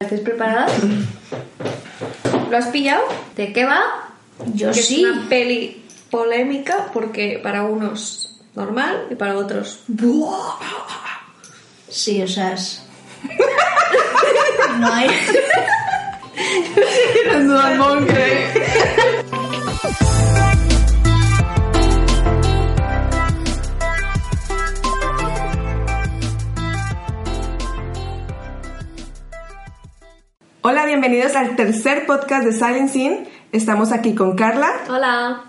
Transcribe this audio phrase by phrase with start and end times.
[0.00, 0.72] ¿Estáis preparadas?
[2.50, 3.02] ¿Lo has pillado?
[3.36, 3.82] ¿De qué va?
[4.54, 5.04] Yo Que sí.
[5.04, 9.82] Es una peli polémica porque para unos normal y para otros.
[11.90, 12.82] Sí, o sea, es...
[14.78, 15.10] No hay...
[30.62, 33.28] Hola, bienvenidos al tercer podcast de Silent Scene.
[33.52, 35.44] Estamos aquí con Carla, Hola.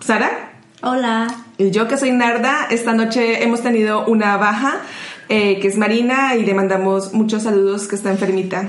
[0.00, 1.28] Sara Hola.
[1.58, 2.66] y yo que soy Narda.
[2.70, 4.80] Esta noche hemos tenido una baja
[5.28, 8.68] eh, que es Marina y le mandamos muchos saludos que está enfermita.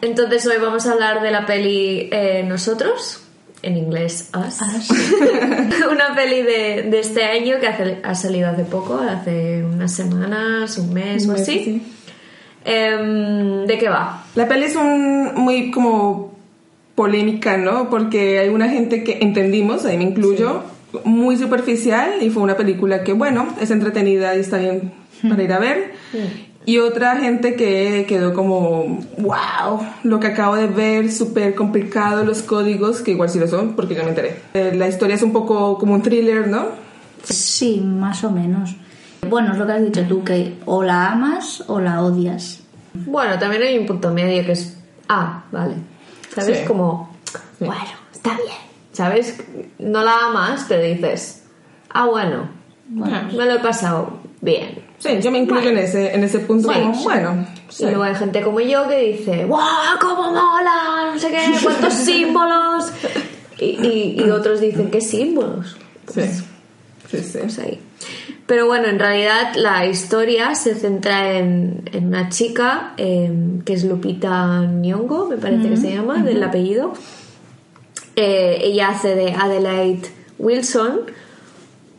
[0.00, 3.22] Entonces hoy vamos a hablar de la peli eh, Nosotros,
[3.62, 4.60] en inglés Us.
[5.90, 10.78] Una peli de, de este año que hace- ha salido hace poco, hace unas semanas,
[10.78, 11.64] un mes o Un mes, así.
[11.64, 11.82] sí.
[12.64, 14.24] Em, ¿De qué va?
[14.34, 16.34] La peli es un, muy como
[16.94, 17.88] polémica, ¿no?
[17.88, 20.62] Porque hay una gente que entendimos, ahí me incluyo,
[21.04, 24.92] muy superficial y fue una película que, bueno, es entretenida y está bien
[25.28, 25.94] para ir a ver.
[26.66, 32.42] Y otra gente que quedó como, wow, lo que acabo de ver, súper complicado los
[32.42, 34.36] códigos, que igual sí lo son, porque yo me enteré.
[34.52, 36.66] Eh, la historia es un poco como un thriller, ¿no?
[37.24, 38.76] Sí, más o menos.
[39.26, 42.60] Bueno, es lo que has dicho tú, que o la amas o la odias.
[42.94, 44.76] Bueno, también hay un punto medio que es.
[45.08, 45.74] Ah, vale.
[46.34, 46.58] ¿Sabes?
[46.60, 46.64] Sí.
[46.66, 47.14] Como.
[47.60, 48.56] Bueno, está bien.
[48.92, 49.42] ¿Sabes?
[49.78, 51.44] No la amas, pero dices.
[51.90, 52.48] Ah, bueno.
[52.88, 54.82] Me lo he pasado bien.
[54.98, 56.72] Sí, yo me incluyo en, ese, en ese punto.
[56.72, 57.04] Sí, como, sí.
[57.04, 57.84] bueno, sí.
[57.84, 61.10] Y luego hay gente como yo que dice, ¡guau, cómo mola!
[61.14, 62.92] No sé qué, cuántos símbolos.
[63.58, 65.76] Y, y- y otros dicen, ¿qué símbolos?
[66.12, 66.22] Sí,
[67.10, 67.38] sí, sí.
[67.38, 67.80] Pues ahí.
[68.46, 73.30] Pero bueno, en realidad la historia se centra en, en una chica eh,
[73.64, 76.92] que es Lupita Nyong'o, me parece que se llama, del apellido.
[78.16, 81.02] Eh, ella hace de Adelaide Wilson,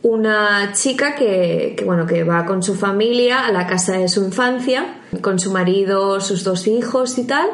[0.02, 4.22] una chica que, que, bueno, que va con su familia a la casa de su
[4.22, 7.48] infancia, con su marido, sus dos hijos y tal,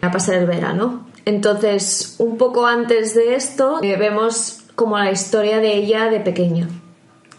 [0.00, 1.06] a pasar el verano.
[1.24, 6.68] Entonces, un poco antes de esto, eh, vemos como la historia de ella de pequeña,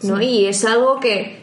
[0.06, 0.20] ¿no?
[0.20, 1.38] Y es algo que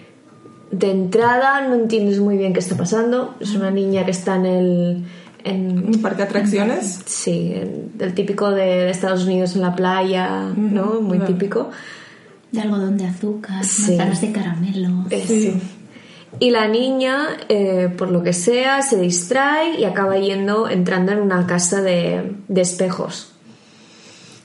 [0.71, 3.35] de entrada no entiendes muy bien qué está pasando.
[3.39, 5.05] Es una niña que está en el...
[5.43, 7.01] En, Un parque de atracciones.
[7.05, 11.01] Sí, el, el típico de, Estados Unidos en la playa, ¿no?
[11.01, 11.33] Muy claro.
[11.33, 11.69] típico.
[12.51, 13.97] De algodón de azúcar, Sí.
[14.21, 15.05] de caramelo.
[15.09, 15.53] Eh, sí.
[16.39, 21.19] Y la niña, eh, por lo que sea, se distrae y acaba yendo, entrando en
[21.19, 23.32] una casa de, de espejos.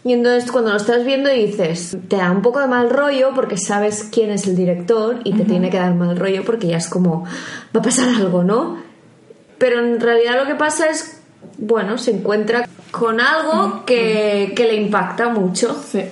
[0.04, 3.56] Y entonces cuando lo estás viendo dices, te da un poco de mal rollo porque
[3.56, 6.88] sabes quién es el director y te tiene que dar mal rollo porque ya es
[6.88, 7.25] como,
[7.76, 8.78] va a pasar algo, ¿no?
[9.59, 11.20] Pero en realidad lo que pasa es,
[11.59, 15.76] bueno, se encuentra con algo que, que le impacta mucho.
[15.91, 16.04] Sí.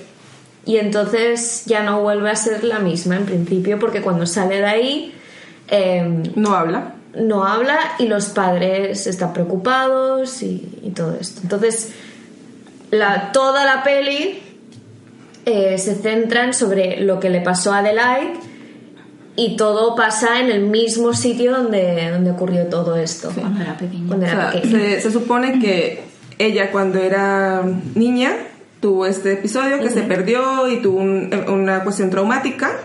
[0.65, 4.65] Y entonces ya no vuelve a ser la misma en principio, porque cuando sale de
[4.65, 5.13] ahí
[5.69, 6.93] eh, No habla.
[7.15, 11.39] no habla y los padres están preocupados y, y todo esto.
[11.41, 11.93] Entonces,
[12.91, 14.39] la, toda la peli
[15.45, 18.33] eh, se centra en sobre lo que le pasó a Adelaide
[19.35, 23.31] y todo pasa en el mismo sitio donde, donde ocurrió todo esto.
[23.39, 24.07] Cuando era pequeña.
[24.07, 24.79] Cuando O era sea, pequeña.
[24.79, 26.03] se, se supone que
[26.39, 27.61] ella cuando era
[27.95, 28.33] niña
[28.81, 32.79] tuvo este episodio que se perdió y tuvo un- una cuestión traumática.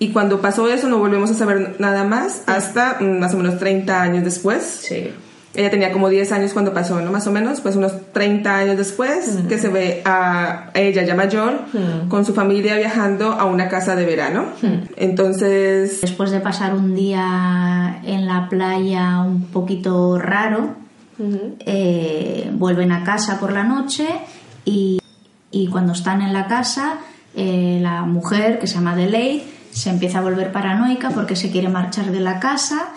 [0.00, 3.58] Y cuando pasó eso no volvemos a saber nada más hasta mm, más o menos
[3.58, 4.62] 30 años después.
[4.62, 5.10] Sí.
[5.54, 7.10] Ella tenía como 10 años cuando pasó, ¿no?
[7.10, 11.60] Más o menos, pues unos 30 años después que se ve a ella ya mayor
[12.08, 14.46] con su familia viajando a una casa de verano.
[14.96, 20.76] Entonces, Después de pasar un día en la playa un poquito raro,
[21.60, 24.06] eh, vuelven a casa por la noche
[24.64, 25.00] y,
[25.50, 26.98] y cuando están en la casa,
[27.34, 31.68] eh, la mujer, que se llama Adelaide, se empieza a volver paranoica porque se quiere
[31.68, 32.90] marchar de la casa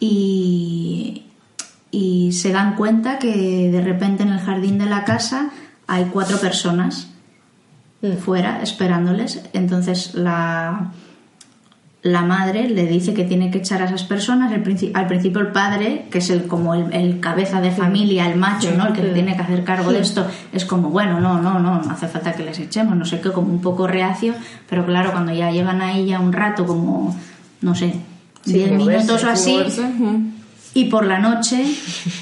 [0.00, 1.24] y,
[1.92, 5.50] y se dan cuenta que de repente en el jardín de la casa
[5.86, 7.08] hay cuatro personas
[8.24, 9.42] fuera esperándoles.
[9.52, 10.90] Entonces la,
[12.02, 14.50] la madre le dice que tiene que echar a esas personas.
[14.52, 18.88] al principio el padre, que es el como el, cabeza de familia, el macho, ¿no?
[18.88, 21.90] El que tiene que hacer cargo de esto, es como, bueno, no, no, no, no
[21.90, 24.34] hace falta que les echemos, no sé qué, como un poco reacio,
[24.68, 27.14] pero claro, cuando ya llevan ahí ya un rato, como,
[27.60, 27.94] no sé,
[28.46, 29.58] 10 minutos o así,
[30.74, 31.64] y por la noche,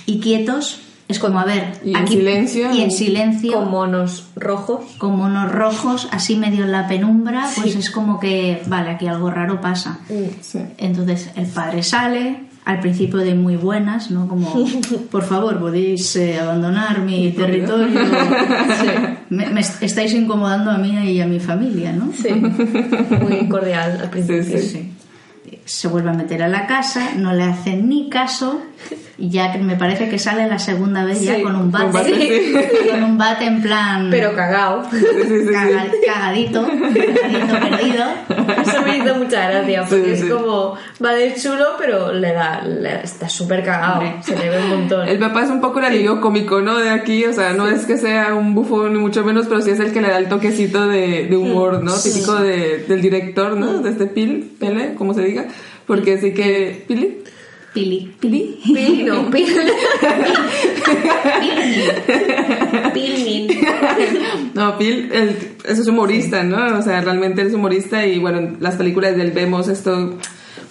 [0.06, 0.80] y quietos,
[1.10, 2.72] es como, a ver, y aquí, en silencio.
[2.72, 3.52] Y en silencio.
[3.54, 4.84] Con monos rojos.
[4.98, 9.28] Con monos rojos, así medio en la penumbra, pues es como que, vale, aquí algo
[9.28, 9.98] raro pasa.
[10.78, 14.28] Entonces el padre sale, al principio de muy buenas, ¿no?
[14.28, 14.54] Como,
[15.10, 17.88] por favor, podéis eh, abandonar mi territorio.
[19.30, 22.12] me, estáis incomodando a mí y a mi familia, ¿no?
[22.12, 22.30] Sí,
[23.20, 24.60] muy cordial al principio.
[24.60, 24.92] sí
[25.70, 28.60] se vuelve a meter a la casa, no le hacen ni caso
[29.20, 33.18] y ya me parece que sale la segunda vez ya con un bate, con, un
[33.18, 34.08] bate en plan...
[34.10, 34.82] Pero cagado.
[35.52, 36.66] cagadito, cagadito
[37.60, 38.04] perdido.
[38.62, 42.62] Eso me hizo mucha gracia porque es como, va de chulo pero le da,
[43.02, 45.06] está súper cagado, se le ve un montón.
[45.06, 46.78] El papá es un poco el alivio cómico, ¿no?
[46.78, 49.70] De aquí, o sea, no es que sea un bufón ni mucho menos, pero sí
[49.70, 51.92] es el que le da el toquecito de, de humor, ¿no?
[51.94, 53.80] Típico de, del director, ¿no?
[53.80, 55.46] De este Pil, Pele, como se diga
[55.90, 56.84] porque sí que...
[56.86, 57.18] ¿Pili?
[57.72, 58.14] Pili.
[58.20, 58.58] ¿Pili?
[58.64, 59.30] Pili, no.
[59.30, 59.54] Pili.
[62.92, 63.60] Pili.
[64.54, 65.10] No, Pil
[65.64, 66.78] es humorista, ¿no?
[66.78, 70.18] O sea, realmente es humorista y bueno, las películas de él vemos esto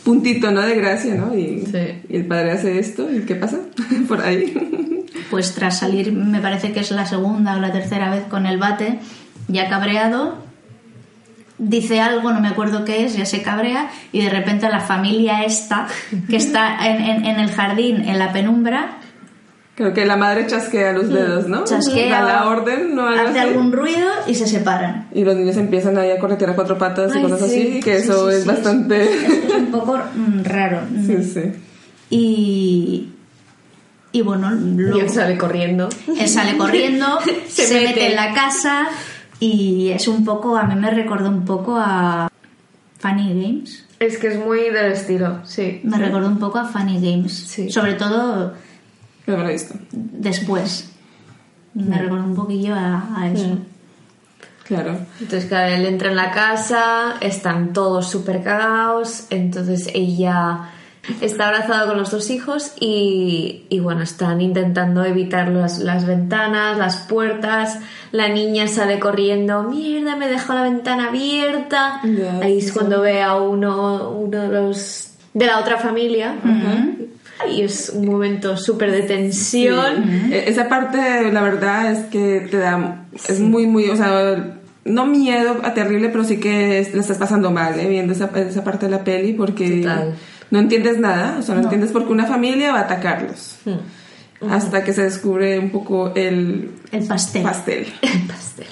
[0.03, 0.61] puntito, ¿no?
[0.61, 1.37] De gracia, ¿no?
[1.37, 1.63] Y,
[2.09, 3.59] y el padre hace esto y ¿qué pasa
[4.07, 5.07] por ahí?
[5.29, 8.57] Pues tras salir, me parece que es la segunda o la tercera vez con el
[8.57, 8.99] bate,
[9.47, 10.48] ya cabreado,
[11.59, 15.43] dice algo, no me acuerdo qué es, ya se cabrea, y de repente la familia
[15.43, 15.87] esta,
[16.29, 18.95] que está en, el jardín, en la penumbra,
[19.75, 21.63] Creo que la madre chasquea los dedos, ¿no?
[21.63, 22.09] Chasquea.
[22.09, 23.07] Da la orden, ¿no?
[23.07, 25.07] Hace algún ruido y se separan.
[25.13, 28.29] Y los niños empiezan ahí a corretear a cuatro patas y cosas así, que eso
[28.29, 29.03] es bastante...
[29.03, 30.81] Es un poco mm, raro.
[31.07, 31.41] Sí, sí.
[32.09, 33.09] Y...
[34.11, 34.97] Y bueno, luego...
[34.97, 35.87] Y él sale corriendo.
[36.19, 38.89] Él sale corriendo, se, mete en la casa
[39.39, 42.29] y es un poco, a mí me recordó un poco a
[42.99, 43.85] Funny Games.
[43.99, 45.81] Es que es muy del estilo, sí.
[45.83, 47.33] Me recordó un poco a Funny Games.
[47.33, 47.71] Sí.
[47.71, 48.53] Sobre todo
[49.37, 49.75] lo he visto.
[49.91, 50.89] después.
[51.73, 51.99] Me mm.
[51.99, 53.47] recordó un poquillo a, eso.
[53.47, 53.65] Mm.
[54.65, 54.99] Claro.
[55.19, 60.69] Entonces, claro, él entra en la casa, están todos súper cagados, entonces ella
[61.21, 66.97] está abrazada con los dos hijos y, bueno, están intentando evitar las, las, ventanas, las
[66.97, 67.79] puertas.
[68.11, 72.01] La niña sale corriendo, mierda, me dejó la ventana abierta.
[72.41, 76.35] Ahí es cuando ve a uno, uno de los de la otra familia.
[77.49, 80.31] Y es un momento súper de tensión.
[80.31, 83.05] E-, esa parte, la verdad, es que te da.
[83.13, 83.89] Es muy, muy.
[83.89, 87.87] O sea, no miedo a terrible, pero sí que le estás pasando mal, ¿eh?
[87.87, 89.85] viendo esa, esa, parte de la peli, porque
[90.51, 93.57] no entiendes nada, o sea, no, entiendes por qué una familia va a atacarlos.
[93.65, 94.49] Hmm.
[94.49, 97.43] Hasta que se descubre un poco el, el pastel.
[97.43, 97.87] pastel.
[98.01, 98.67] El pastel.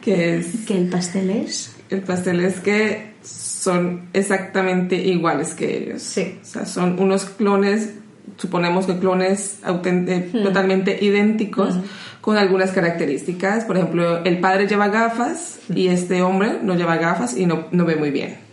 [0.00, 0.46] que es...
[0.66, 1.76] ¿Que el pastel es?
[1.90, 6.02] El pastel es que son exactamente iguales que ellos.
[6.02, 6.38] Sí.
[6.40, 7.94] O sea, son unos clones,
[8.36, 10.42] suponemos que clones eh, hmm.
[10.44, 11.82] totalmente idénticos, hmm.
[12.20, 13.64] con algunas características.
[13.64, 17.84] Por ejemplo, el padre lleva gafas y este hombre no lleva gafas y no, no
[17.84, 18.49] ve muy bien.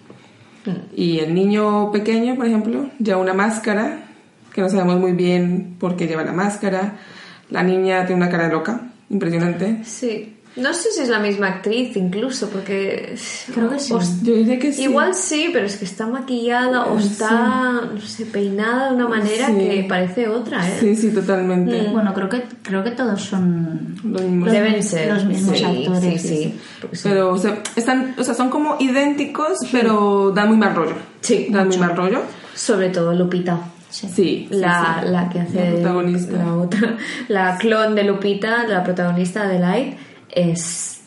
[0.96, 4.06] Y el niño pequeño, por ejemplo, lleva una máscara,
[4.54, 6.98] que no sabemos muy bien por qué lleva la máscara.
[7.50, 9.82] La niña tiene una cara loca, impresionante.
[9.84, 10.37] Sí.
[10.58, 13.16] No sé si es la misma actriz incluso, porque...
[13.54, 13.94] Creo que sí.
[14.24, 14.84] Yo diría que sí.
[14.84, 19.48] Igual sí, pero es que está maquillada o está, no sé, peinada de una manera
[19.48, 20.78] que parece otra, ¿eh?
[20.80, 21.88] Sí, sí, totalmente.
[21.88, 21.94] Mm.
[21.94, 23.96] Bueno, creo que, creo que todos son...
[24.04, 24.52] Los mismos.
[24.52, 25.14] Deben ser.
[25.14, 26.22] Los mismos actores.
[26.22, 26.60] Sí, sí.
[27.04, 30.96] Pero, o sea, están, o sea, son como idénticos, pero dan muy mal rollo.
[31.22, 31.48] Sí.
[31.50, 32.22] Dan muy mal rollo.
[32.56, 33.60] Sobre todo Lupita.
[33.90, 36.38] Sí, la, la, que hace la protagonista.
[36.38, 36.98] la otra
[37.30, 39.98] la clon de Lupita la protagonista de Light
[40.30, 40.98] es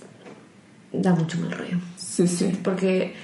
[0.93, 1.79] da mucho mal rollo.
[1.97, 2.59] Sí, sí.
[2.63, 3.15] Porque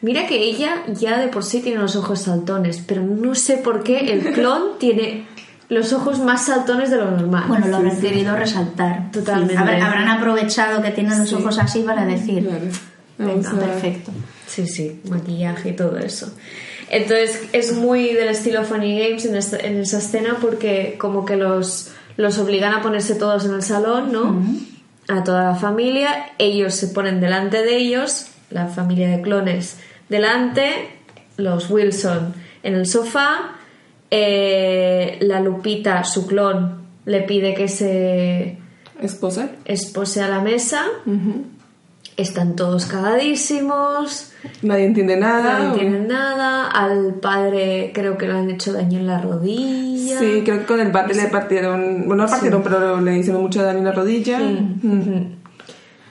[0.00, 3.82] mira que ella ya de por sí tiene los ojos saltones, pero no sé por
[3.82, 5.26] qué el clon tiene
[5.68, 7.44] los ojos más saltones de lo normal.
[7.48, 9.10] Bueno, lo habrán querido resaltar.
[9.10, 9.56] Totalmente.
[9.56, 12.48] habrán aprovechado que tienen los ojos así para decir.
[13.18, 14.10] Venga, perfecto.
[14.46, 16.30] Sí, sí, maquillaje y todo eso.
[16.90, 21.90] Entonces es muy del estilo Funny Games en, en esa escena porque como que los,
[22.18, 24.44] los obligan a ponerse todos en el salón, ¿no?
[25.08, 29.78] A toda la familia, ellos se ponen delante de ellos, la familia de clones
[30.08, 30.90] delante,
[31.36, 33.56] los Wilson en el sofá,
[34.10, 38.58] eh, la Lupita, su clon, le pide que se
[39.00, 40.84] espose, espose a la mesa.
[42.16, 44.32] Están todos cagadísimos.
[44.62, 45.58] Nadie entiende nada.
[45.58, 46.68] Nadie entiende nada.
[46.68, 50.18] Al padre creo que le han hecho daño en la rodilla.
[50.18, 53.62] Sí, creo que con el bate le partieron, bueno, no partieron, pero le hicieron mucho
[53.62, 54.38] daño en la rodilla.
[54.40, 55.36] Mm.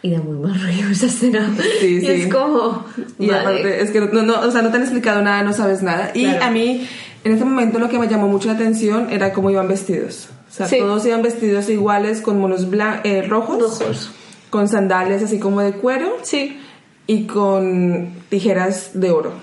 [0.03, 1.53] Y da muy mal rollo esa escena.
[1.79, 2.07] Sí, y sí.
[2.07, 2.85] es como.
[3.19, 3.39] Y vale.
[3.41, 6.11] aparte, es que no, no, o sea, no te han explicado nada, no sabes nada.
[6.15, 6.45] Y Claro.
[6.45, 6.87] a mí,
[7.23, 10.29] en ese momento, lo que me llamó mucho la atención era cómo iban vestidos.
[10.49, 14.11] O sea, todos iban vestidos iguales, con monos blan- eh, rojos, Rojos.
[14.51, 16.61] Con sandalias así como de cuero Sí.
[17.07, 19.33] y con tijeras de oro.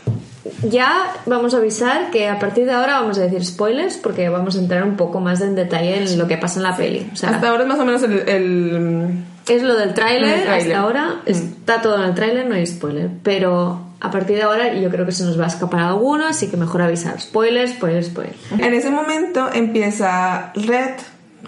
[0.63, 4.57] Ya vamos a avisar que a partir de ahora vamos a decir spoilers porque vamos
[4.57, 7.11] a entrar un poco más en detalle en lo que pasa en la peli.
[7.13, 8.29] O sea, Hasta ahora es más o menos el...
[8.29, 11.31] el- es lo del El tráiler, hasta ahora Mm.
[11.31, 13.09] está todo en el tráiler, no hay spoiler.
[13.23, 16.49] Pero a partir de ahora yo creo que se nos va a escapar alguno, así
[16.49, 17.19] que mejor avisar.
[17.21, 18.37] Spoilers, spoilers, spoilers.
[18.59, 20.97] En ese momento empieza Red,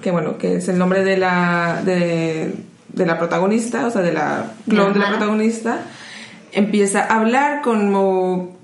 [0.01, 2.55] que bueno, que es el nombre de la, de,
[2.93, 5.81] de la protagonista, o sea, de la clon de la protagonista,
[6.53, 8.57] empieza a hablar como,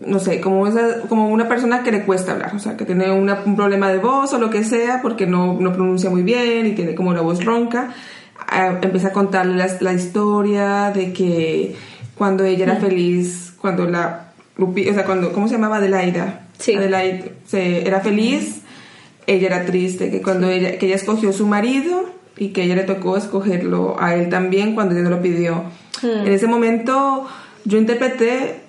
[0.00, 3.10] no sé, como, esa- como una persona que le cuesta hablar, o sea, que tiene
[3.12, 6.66] una- un problema de voz o lo que sea, porque no, no pronuncia muy bien
[6.66, 7.90] y tiene como la voz ronca.
[8.50, 11.76] Ah, empieza a contarle la, la historia de que
[12.16, 15.76] cuando ella era feliz, cuando la, o sea, cuando, ¿cómo se llamaba?
[15.76, 16.46] Adelaida.
[16.58, 16.74] Sí.
[16.74, 18.62] Adelaide se, era feliz,
[19.26, 22.06] ella era triste, que cuando ella, que ella escogió su marido
[22.38, 25.64] y que ella le tocó escogerlo a él también cuando ella no lo pidió.
[26.02, 27.26] En ese momento
[27.64, 28.60] yo interpreté,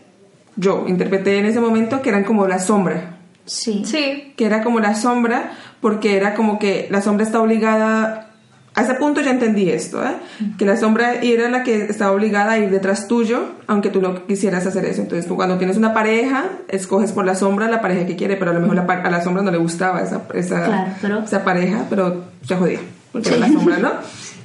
[0.55, 3.81] yo interpreté en ese momento que eran como la sombra, Sí.
[3.83, 8.27] Sí, que era como la sombra porque era como que la sombra está obligada
[8.75, 10.13] a ese punto ya entendí esto, ¿eh?
[10.59, 14.25] que la sombra era la que estaba obligada a ir detrás tuyo, aunque tú no
[14.27, 15.01] quisieras hacer eso.
[15.01, 18.51] Entonces, tú cuando tienes una pareja, escoges por la sombra la pareja que quiere, pero
[18.51, 21.43] a lo mejor la a la sombra no le gustaba esa, esa, Claro, pero- esa
[21.43, 22.79] pareja, pero se jodía,
[23.11, 23.91] porque era la sombra, ¿no?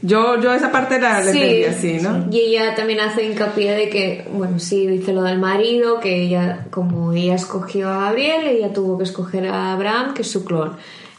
[0.03, 2.27] Yo, yo esa parte la, la entendí así, ¿no?
[2.31, 6.67] Y ella también hace hincapié de que, bueno, sí, dice lo del marido, que ella,
[6.71, 10.77] como ella escogió a Gabriel, ella tuvo que escoger a Abraham, que es su clon.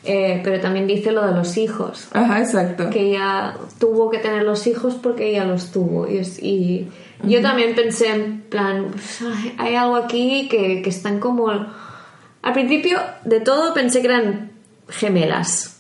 [0.08, 2.92] Eh, pero también dice lo de los hijos, Ajá, exacto.
[2.92, 6.08] que ella tuvo que tener los hijos porque ella los tuvo.
[6.08, 6.88] Y, es- y
[7.24, 8.90] yo también pensé en plan,
[9.22, 11.50] ay, hay algo aquí que, que están como...
[11.50, 14.52] Al principio de todo pensé que eran
[14.90, 15.75] gemelas.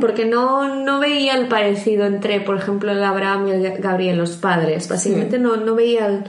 [0.00, 4.36] Porque no, no veía el parecido entre, por ejemplo, el Abraham y el Gabriel, los
[4.36, 4.88] padres.
[4.88, 6.24] Básicamente no, no veía el,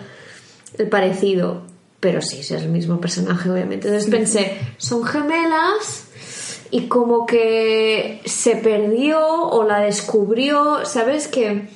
[0.80, 1.62] el parecido.
[2.00, 3.88] Pero sí, es el mismo personaje, obviamente.
[3.88, 6.08] Entonces pensé, son gemelas
[6.72, 11.28] y como que se perdió o la descubrió, ¿sabes?
[11.28, 11.70] Que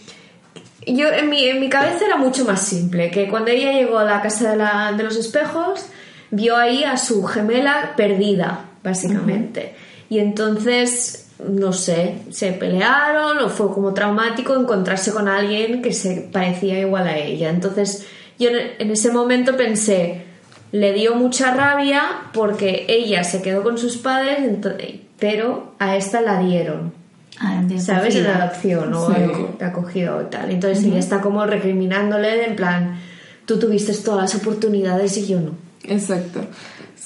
[0.87, 4.03] yo en mi, en mi cabeza era mucho más simple, que cuando ella llegó a
[4.03, 5.85] la casa de, la- de los espejos,
[6.31, 9.75] vio ahí a su gemela perdida, básicamente.
[10.09, 16.29] Y entonces, no sé, se pelearon o fue como traumático encontrarse con alguien que se
[16.31, 17.49] parecía igual a ella.
[17.49, 18.05] Entonces,
[18.39, 20.23] yo en, ese momento pensé,
[20.71, 24.37] le dio mucha rabia porque ella se quedó con sus padres,
[25.19, 26.93] pero a esta la dieron.
[27.39, 28.15] Ah, ¿sabes?
[28.15, 29.13] En adopción o Sí.
[29.15, 30.51] algo, de acogida o tal.
[30.51, 32.99] Entonces ella está como recriminándole en plan,
[33.45, 35.51] tú tuviste todas las oportunidades y yo no.
[35.83, 36.41] Exacto.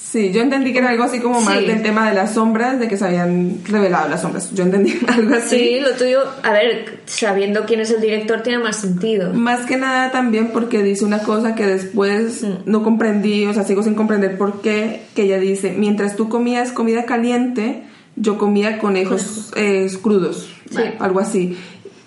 [0.08, 1.66] Sí, yo entendí que era algo así como más Sí.
[1.66, 4.50] del tema de las sombras, de que se habían revelado las sombras.
[4.54, 5.58] Yo entendí algo así.
[5.58, 9.32] Sí, lo tuyo, a ver, sabiendo quién es el director tiene más sentido.
[9.34, 13.82] Más que nada también porque dice una cosa que después no comprendí, o sea, sigo
[13.82, 17.82] sin comprender por qué, que ella dice, mientras tú comías comida caliente,
[18.14, 20.82] yo comía conejos eh, crudos, Sí.
[21.00, 21.56] algo así.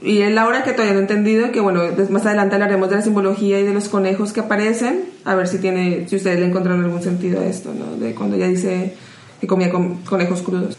[0.01, 2.95] Y es la hora que todavía no he entendido, que bueno, más adelante hablaremos de
[2.95, 6.45] la simbología y de los conejos que aparecen, a ver si tiene, si ustedes le
[6.45, 7.97] encontraron algún sentido a esto, ¿no?
[7.97, 8.93] De cuando ella dice
[9.41, 10.77] que comía con- conejos crudos.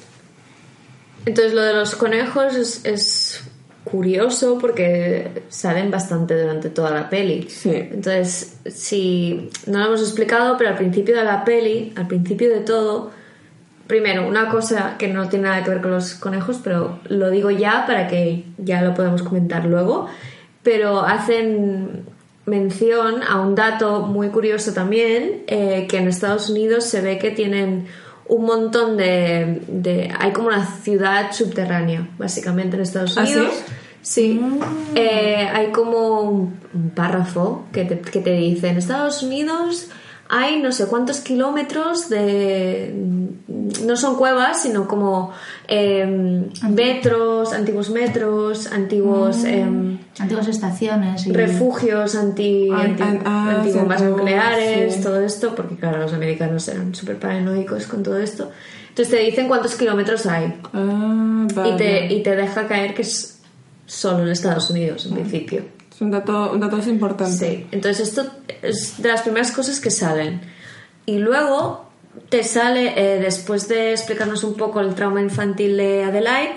[1.26, 3.42] Entonces lo de los conejos es, es
[3.84, 7.46] curioso porque salen bastante durante toda la peli.
[7.50, 7.70] Sí.
[7.74, 12.60] Entonces, si no lo hemos explicado, pero al principio de la peli, al principio de
[12.60, 13.10] todo,
[13.90, 17.50] primero, una cosa que no tiene nada que ver con los conejos, pero lo digo
[17.50, 20.06] ya para que ya lo podamos comentar luego,
[20.62, 22.04] pero hacen
[22.46, 27.30] mención a un dato muy curioso también, eh, que en Estados Unidos se ve que
[27.30, 27.86] tienen
[28.28, 33.34] un montón de, de- hay como una ciudad subterránea básicamente en Estados ¿Ah, sí?
[33.34, 33.54] Unidos.
[34.02, 34.40] Sí,
[34.94, 39.88] Eh, hay como un, un párrafo que te, que te dice, en Estados Unidos
[40.32, 42.94] hay no sé cuántos kilómetros de...
[43.84, 45.32] no son cuevas, sino como
[45.66, 51.32] eh, metros, antiguos metros, antiguos em, Antiguas estaciones y...
[51.32, 55.02] refugios anti, Ah, anti- ah, ah, cierto, nucleares, sí.
[55.02, 58.50] todo esto, porque claro, los americanos eran súper paranoicos con todo esto.
[58.90, 61.70] Entonces te dicen cuántos kilómetros hay Ah, vale.
[61.70, 63.40] y te, y te deja caer que es
[63.86, 65.62] solo en Estados Unidos, en principio.
[66.00, 67.36] Es un dato, un dato es importante.
[67.36, 68.26] Sí, entonces esto
[68.62, 70.40] es de las primeras cosas que salen.
[71.04, 71.90] Y luego
[72.30, 76.54] te sale, eh, después de explicarnos un poco el trauma infantil de Adelaide,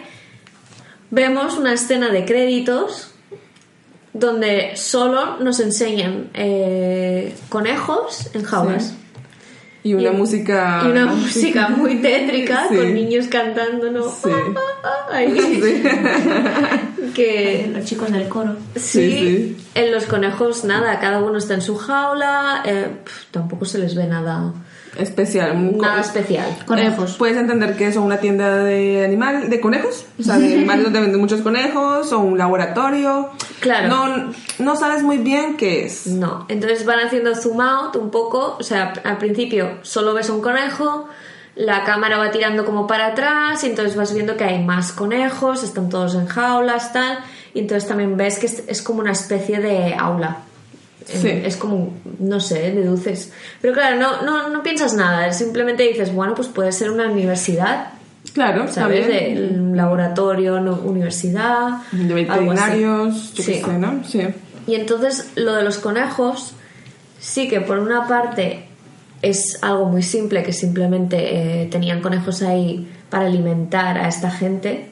[1.12, 3.12] vemos una escena de créditos
[4.14, 8.94] donde solo nos enseñan eh, conejos en jaulas.
[9.84, 10.82] Y una música...
[10.86, 12.76] Y una música muy tétrica Sí.
[12.78, 14.04] con niños cantando, ¿no?
[14.10, 14.30] Sí.
[15.12, 15.34] Ahí.
[17.14, 18.56] que Los chicos del coro.
[18.76, 22.88] Sí, Sí, en los conejos nada, cada uno está en su jaula, eh,
[23.32, 24.54] tampoco se les ve nada,
[24.98, 25.78] Especial.
[25.78, 26.48] nada especial.
[26.66, 27.12] Conejos.
[27.12, 30.84] Eh, Puedes entender que es una tienda de animal, de conejos, o sea, de animales
[30.86, 33.30] donde venden muchos conejos, o un laboratorio.
[33.64, 33.88] Claro.
[33.88, 36.06] No, no sabes muy bien qué es.
[36.06, 40.42] No, entonces van haciendo zoom out un poco, o sea, al principio solo ves un
[40.42, 41.08] conejo,
[41.56, 45.64] la cámara va tirando como para atrás y entonces vas viendo que hay más conejos,
[45.64, 47.20] están todos en jaulas, tal,
[47.54, 50.40] y entonces también ves que es, es como una especie de aula.
[51.06, 51.30] Sí.
[51.30, 53.32] Es como, no sé, deduces.
[53.62, 57.94] Pero claro, no, no, no piensas nada, simplemente dices, bueno, pues puede ser una universidad,
[58.34, 59.08] Claro, ¿sabes?
[59.08, 59.36] De
[59.74, 61.82] laboratorio, no, universidad.
[61.92, 63.62] De veterinarios, yo qué Sí.
[63.64, 64.04] sé, ¿no?
[64.06, 64.22] Sí.
[64.68, 66.54] Y entonces lo de los conejos,
[67.20, 68.66] sí que por una parte
[69.22, 74.90] es algo muy simple, que simplemente eh, tenían conejos ahí para alimentar a esta gente,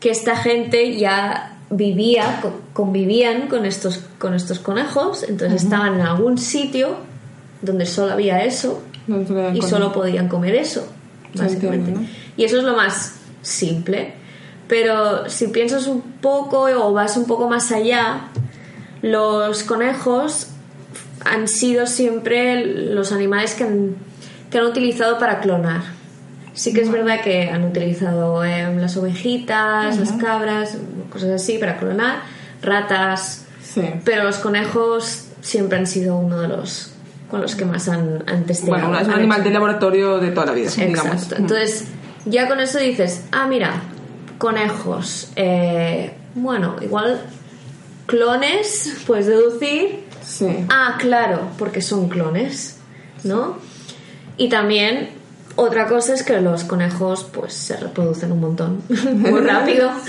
[0.00, 6.00] que esta gente ya vivía, co- convivían con estos, con estos conejos, entonces estaban en
[6.00, 6.96] algún sitio
[7.62, 9.20] donde solo había eso No
[9.54, 10.86] y solo podían comer eso,
[11.34, 11.92] básicamente.
[12.38, 14.14] Y eso es lo más simple.
[14.68, 18.28] Pero si piensas un poco o vas un poco más allá,
[19.02, 20.48] los conejos
[21.24, 23.96] han sido siempre los animales que han,
[24.50, 25.82] que han utilizado para clonar.
[26.54, 30.76] Sí que es verdad que han utilizado eh, las ovejitas, las cabras,
[31.10, 32.20] cosas así para clonar,
[32.62, 33.82] ratas, Sí.
[34.04, 36.92] pero los conejos siempre han sido uno de los
[37.30, 38.80] con los que más han, han testeado.
[38.88, 41.30] Bueno, es un animal de laboratorio de toda la vida, digamos.
[41.32, 41.84] Entonces,
[42.28, 43.82] ya con eso dices, ah, mira,
[44.38, 45.30] conejos.
[45.36, 47.20] eh, bueno, igual
[48.06, 50.04] clones, puedes deducir.
[50.22, 50.46] Sí.
[50.68, 52.78] Ah, claro, porque son clones,
[53.24, 53.58] ¿no?
[54.36, 55.10] Y también
[55.56, 58.82] otra cosa es que los conejos pues se reproducen un montón,
[59.14, 59.90] muy rápido.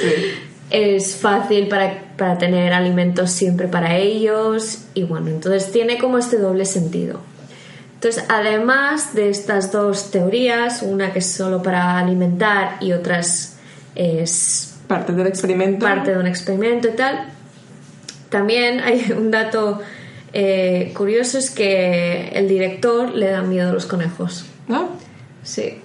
[0.72, 6.38] Es fácil para, para tener alimentos siempre para ellos y bueno, entonces tiene como este
[6.38, 7.22] doble sentido.
[8.00, 13.58] Entonces, además de estas dos teorías, una que es solo para alimentar y otras
[13.94, 15.86] es Parte del experimento.
[15.86, 17.26] parte de un experimento y tal.
[18.30, 19.82] También hay un dato
[20.32, 24.46] eh, curioso, es que el director le da miedo a los conejos.
[24.70, 24.92] ¿No?
[25.44, 25.82] Sí.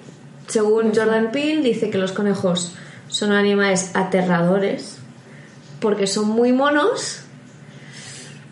[0.47, 2.77] Según Jordan Peele, dice que los conejos
[3.09, 4.99] son animales aterradores
[5.81, 7.23] porque son muy monos,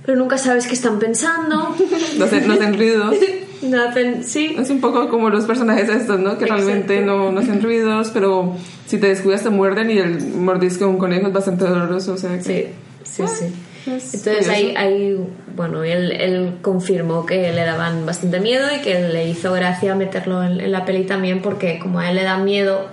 [0.04, 1.76] pero nunca sabes qué están pensando.
[2.18, 3.14] No hacen, no hacen ruidos.
[3.62, 3.78] No
[4.24, 6.36] sí, Es un poco como los personajes estos, ¿no?
[6.36, 10.84] Que realmente no, no hacen ruidos, pero si te descuidas te muerden y el mordisco
[10.84, 12.14] de un conejo es bastante doloroso.
[12.14, 12.66] O sea, que- Sí,
[13.04, 13.44] sí, sí.
[13.90, 15.16] es Entonces ahí, ahí,
[15.56, 20.42] bueno, él, él confirmó que le daban bastante miedo y que le hizo gracia meterlo
[20.42, 22.86] en, en la peli también porque como a él le da miedo,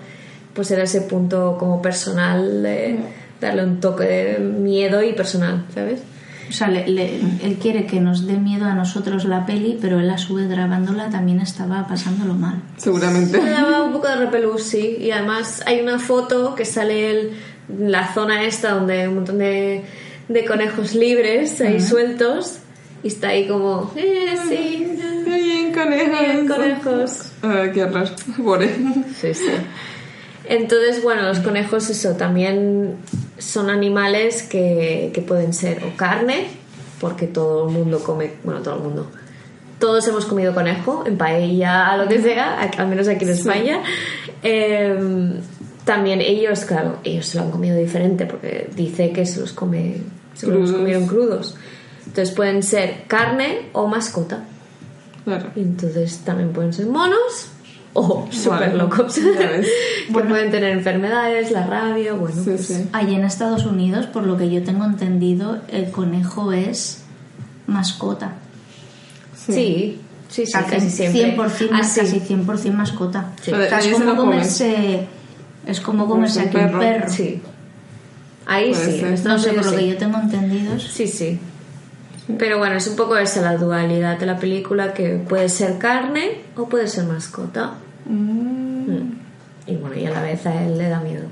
[0.54, 2.98] pues era ese punto como personal de
[3.42, 6.02] darle un toque de miedo y personal, ¿sabes?
[6.50, 10.00] O sea, le- le- él quiere que nos dé miedo a nosotros la peli, pero
[10.00, 12.62] él a su vez grabándola también estaba pasándolo mal.
[12.78, 13.40] Seguramente.
[13.40, 14.98] Me daba un poco de repelús, sí.
[15.00, 17.32] Y además hay una foto que sale él,
[17.70, 19.84] en la zona esta donde hay un montón de,
[20.28, 22.58] de conejos libres ahí sueltos
[23.04, 24.88] y está ahí como, eh, sí,
[25.26, 26.20] Bien, conejos.
[26.20, 27.32] bien, conejos.
[27.44, 28.10] Ah, qué horror.
[28.44, 28.76] Pobre.
[29.22, 29.46] Sí, sí.
[30.50, 32.96] Entonces, bueno, los conejos, eso, también
[33.38, 36.48] son animales que, que pueden ser o carne,
[37.00, 39.12] porque todo el mundo come, bueno, todo el mundo.
[39.78, 43.84] Todos hemos comido conejo, en paella, lo que sea, al menos aquí en España.
[44.42, 45.40] Eh,
[45.86, 49.98] también ellos, claro, ellos se lo han comido diferente, porque dice que se los come,
[50.34, 51.58] se los comieron crudos.
[52.08, 54.46] Entonces pueden ser carne o mascota.
[55.26, 55.52] Claro.
[55.56, 57.52] Entonces también pueden ser monos
[57.94, 59.14] o súper locos.
[60.08, 62.36] que pueden tener enfermedades, la rabia, bueno.
[62.44, 62.90] Sí, pues, sí.
[62.94, 67.04] Allí en Estados Unidos, por lo que yo tengo entendido, el conejo es
[67.68, 68.34] mascota.
[69.36, 70.00] Sí,
[70.30, 71.36] sí, sí, Casi casi siempre.
[71.36, 72.00] 100%, Ah, sí.
[72.02, 73.32] casi 100% mascota.
[73.42, 73.52] Sí.
[73.52, 75.08] O sea, Ahí es como comerse,
[75.66, 76.80] es como Comerse comerse un aquí un perro.
[76.80, 77.12] perro.
[77.14, 77.42] Sí.
[78.46, 79.24] Ahí Puede sí.
[79.28, 79.78] No sé, sí, por lo sí.
[79.78, 80.74] que yo tengo entendido.
[80.76, 81.40] es- Sí, sí.
[82.38, 86.42] Pero bueno, es un poco esa la dualidad de la película, que puede ser carne
[86.56, 87.74] o puede ser mascota.
[88.06, 89.20] Mm.
[89.66, 91.26] Y bueno, y a la vez a él le da miedo.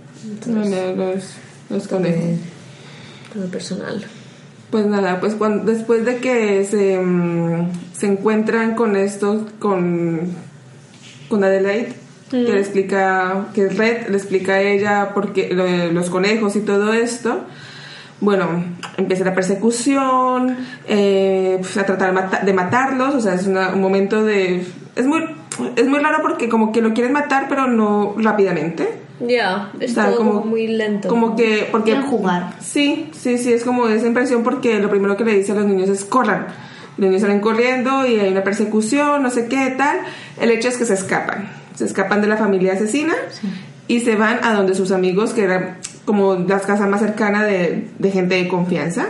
[0.47, 1.33] No, no, los,
[1.69, 2.39] los conejos.
[3.33, 4.05] Todo personal.
[4.71, 10.33] Pues nada, pues cuando, después de que se, mm, se encuentran con esto, con,
[11.29, 11.93] con Adelaide,
[12.29, 15.53] que le explica, que Red le explica a ella porque
[15.93, 17.45] los conejos y todo esto,
[18.19, 18.63] bueno,
[18.97, 23.69] empieza la persecución, eh, pues, a tratar de mata- de matarlos, o sea, es una-
[23.69, 24.65] un momento de...
[24.95, 25.23] Es muy,
[25.75, 28.87] es muy raro porque como que lo quieren matar, pero no rápidamente.
[29.19, 31.07] Ya, es O sea, todo como, muy lento.
[31.09, 31.67] Como que...
[31.71, 32.53] Porque, Quieren jugar.
[32.59, 35.65] Sí, sí, sí, es como esa impresión porque lo primero que le dice a los
[35.65, 36.47] niños es corran.
[36.97, 39.97] Los niños salen corriendo y hay una persecución, no sé qué, tal.
[40.39, 41.49] El hecho es que se escapan.
[41.75, 43.13] Se escapan de la familia asesina
[43.87, 47.89] y se van a donde sus amigos, que eran como las casas más cercanas de,
[47.99, 49.09] de gente de confianza.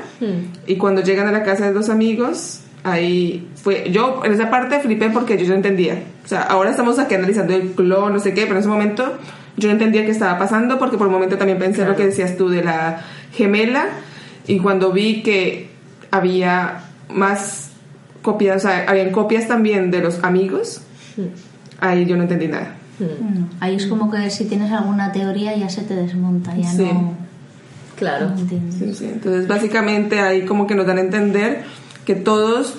[0.65, 3.91] Y cuando llegan a la casa de los amigos, ahí fue...
[3.91, 6.01] Yo en esa parte flipé porque yo no entendía.
[6.25, 9.13] O sea, ahora estamos aquí analizando el clon, no sé qué, pero en ese momento
[9.57, 12.35] yo no entendía qué estaba pasando porque por un momento también pensé lo que decías
[12.35, 13.89] tú de la gemela
[14.47, 15.69] y cuando vi que
[16.09, 16.83] había
[17.13, 17.69] más
[18.23, 20.81] copias, o sea, habían copias también de los amigos,
[21.79, 22.76] ahí yo no entendí nada.
[22.99, 26.83] No, Ahí es como que si tienes alguna teoría ya se te desmonta, ya Sí.
[26.83, 27.13] no,
[27.95, 28.29] Claro.
[28.31, 28.75] no entiendes.
[28.79, 29.05] Sí, sí.
[29.05, 31.63] Entonces, básicamente ahí como que nos dan a entender
[32.05, 32.75] que todos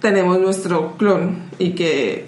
[0.00, 2.26] tenemos nuestro clon y que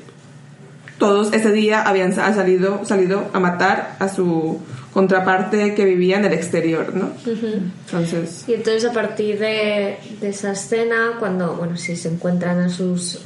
[0.98, 4.60] todos ese día habían sa- salido, salido a matar a su
[4.92, 7.08] contraparte que vivía en el exterior, ¿no?
[7.26, 12.68] Entonces, Y entonces a partir de, de esa escena, cuando, bueno, sí, se encuentran a
[12.68, 13.18] sus...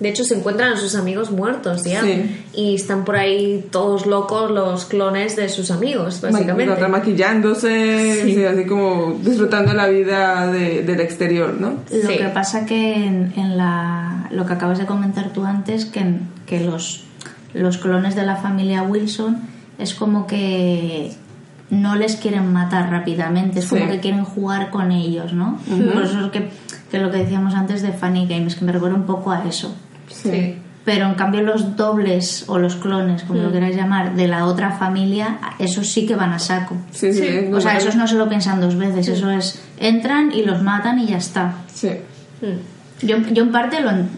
[0.00, 2.02] De hecho, se encuentran a sus amigos muertos ya.
[2.02, 2.44] Sí.
[2.54, 6.72] Y están por ahí todos locos los clones de sus amigos, ma- básicamente.
[6.72, 8.34] otra maquillándose, Sí.
[8.34, 11.70] sí, así como disfrutando la vida de- del exterior, ¿no?
[11.90, 12.16] Lo Sí.
[12.18, 16.04] que pasa que en, en la, lo que acabas de comentar tú antes, que,
[16.46, 17.04] que los,
[17.54, 19.38] los clones de la familia Wilson
[19.78, 21.12] es como que
[21.70, 23.90] no les quieren matar rápidamente, es como Sí.
[23.90, 25.58] que quieren jugar con ellos, ¿no?
[25.92, 26.48] Por eso es que,
[26.90, 29.74] que lo que decíamos antes de Funny Games, que me recuerda un poco a eso.
[30.08, 30.56] Sí.
[30.84, 33.42] Pero en cambio los dobles o los clones, como Mm.
[33.44, 36.76] lo queráis llamar, de la otra familia, esos sí que van a saco.
[36.92, 37.20] Sí, sí.
[37.22, 37.52] Sí.
[37.52, 40.98] O sea, esos no se lo piensan dos veces, eso es, entran y los matan
[40.98, 41.52] y ya está.
[41.72, 41.90] Sí.
[42.40, 43.06] Mm.
[43.06, 44.08] Yo, yo en parte lo en,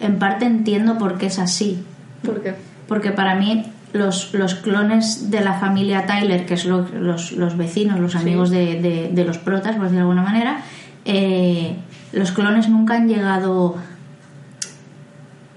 [0.00, 1.82] en parte entiendo por qué es así.
[2.24, 2.54] ¿Por qué?
[2.86, 7.98] Porque para mí los, los clones de la familia Tyler, que son los, los vecinos,
[7.98, 10.58] los amigos de, de- de los protas, por decirlo de alguna manera,
[11.04, 11.76] eh,
[12.12, 13.76] los clones nunca han llegado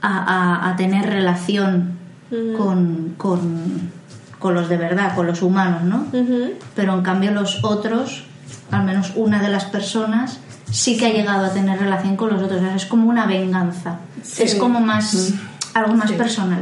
[0.05, 0.23] a,
[0.67, 1.97] a- a tener relación
[2.57, 3.91] con, con,
[4.39, 6.07] con los de verdad, con los humanos, ¿no?
[6.11, 6.51] Ujú.
[6.75, 8.25] pero en cambio los otros,
[8.71, 10.39] al menos una de las personas,
[10.71, 12.59] sí que ha llegado a tener relación con los otros.
[12.61, 13.99] O sea, es como una venganza.
[14.39, 15.33] Es como más
[15.73, 16.59] algo más personal.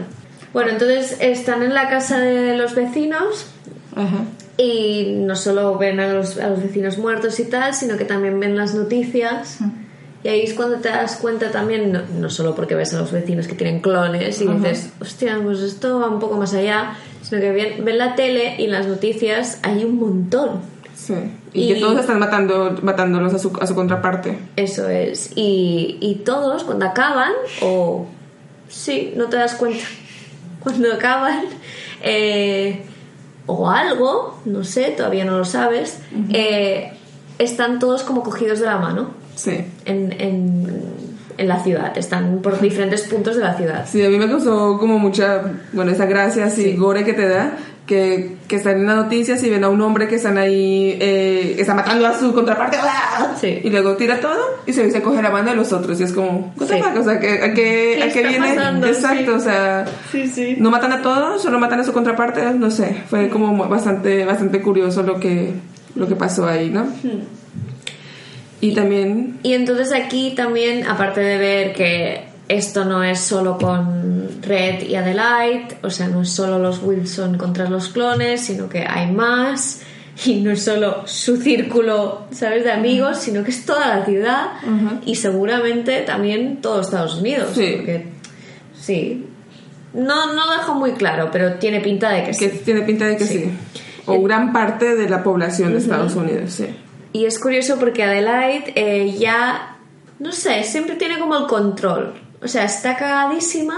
[0.54, 3.48] Bueno, entonces están en la casa de los vecinos
[4.58, 8.40] y no solo ven a los, a los vecinos muertos y tal, sino que también
[8.40, 9.58] ven las noticias.
[10.24, 13.12] Y ahí es cuando te das cuenta también, no, no solo porque ves a los
[13.12, 17.42] vecinos que tienen clones y dices, hostia, pues esto va un poco más allá, sino
[17.42, 20.62] que ven, ven la tele y en las noticias hay un montón.
[20.96, 21.14] Sí.
[21.52, 24.38] Y, Y- que todos están matando, matándolos a su, a su contraparte.
[24.56, 25.32] Eso es.
[25.36, 27.32] Y, y todos, cuando acaban,
[27.62, 28.06] o
[28.70, 29.84] sí, no te das cuenta,
[30.62, 31.42] cuando acaban,
[32.02, 32.86] eh,
[33.46, 36.00] o algo, no sé, todavía no lo sabes,
[36.32, 36.94] eh,
[37.40, 39.66] están todos como cogidos de la mano Sí.
[39.86, 40.68] en, en,
[41.38, 43.86] en la ciudad, están por diferentes puntos de la ciudad.
[43.90, 45.42] Sí, a mí me causó como mucha,
[45.74, 49.50] bueno, esa gracia así, gore que te da, que, que están en las noticias y
[49.50, 53.36] ven a un hombre que están ahí, eh, está matando a su contraparte, ¡ah!
[53.42, 53.60] Sí.
[53.62, 56.14] y luego tira todo y se, se coge la mano de los otros y es
[56.14, 56.74] como, ¿qué Sí.
[56.98, 58.54] O sea, ¿qué- ¿a qué, ¿Qué a qué viene?
[58.56, 58.88] pasando?
[58.88, 59.38] Exacto, Sí.
[59.38, 60.56] o sea, Sí, sí.
[60.60, 64.62] no matan a todos, solo matan a su contraparte, no sé, fue como bastante, bastante
[64.62, 65.52] curioso lo que,
[65.96, 66.86] lo que pasó ahí, ¿no?
[68.64, 74.42] Y también, Y entonces aquí también, aparte de ver que esto no es solo con
[74.42, 78.86] Red y Adelaide, o sea, no es solo los Wilson contra los clones, sino que
[78.88, 79.82] hay más.
[80.26, 84.52] Y no es solo su círculo, ¿sabes?, de amigos, sino que es toda la ciudad
[85.06, 87.50] y seguramente también todo Estados Unidos.
[87.56, 87.74] Sí.
[87.76, 88.06] Porque,
[88.80, 89.26] sí.
[89.94, 92.62] No, no dejo muy claro, pero tiene pinta de que que sí.
[92.64, 93.52] tiene pinta de que sí.
[94.06, 96.68] O gran parte de la población de Estados Unidos, sí.
[97.14, 99.78] Y es curioso porque Adelaide eh, ya,
[100.20, 102.14] no sé, siempre tiene como el control.
[102.44, 103.78] O sea, está cagadísima,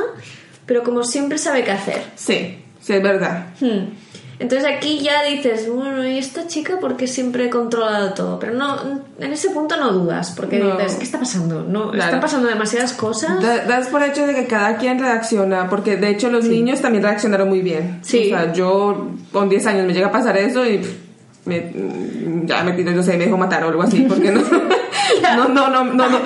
[0.65, 2.01] pero como siempre sabe qué hacer.
[2.15, 3.47] Sí, sí, es verdad.
[3.59, 3.89] Hmm.
[4.37, 8.37] Entonces aquí ya dices, bueno, ¿y esta chica por qué siempre he controlado todo?
[8.39, 10.75] Pero no, en ese punto no dudas, porque No.
[10.77, 11.63] dices, ¿qué está pasando?
[11.63, 12.03] No, Claro.
[12.03, 13.41] Están pasando demasiadas cosas.
[13.41, 17.03] Da- Das por hecho de que cada quien reacciona, porque de hecho los niños también
[17.03, 17.99] reaccionaron muy bien.
[18.01, 18.25] Sí.
[18.33, 20.81] O sea, yo con 10 años me llega a pasar eso y
[21.45, 24.41] me, mm, ya me pido, no sé, me dejo matar o algo así, porque no,
[25.35, 26.17] no, no, no, no, no,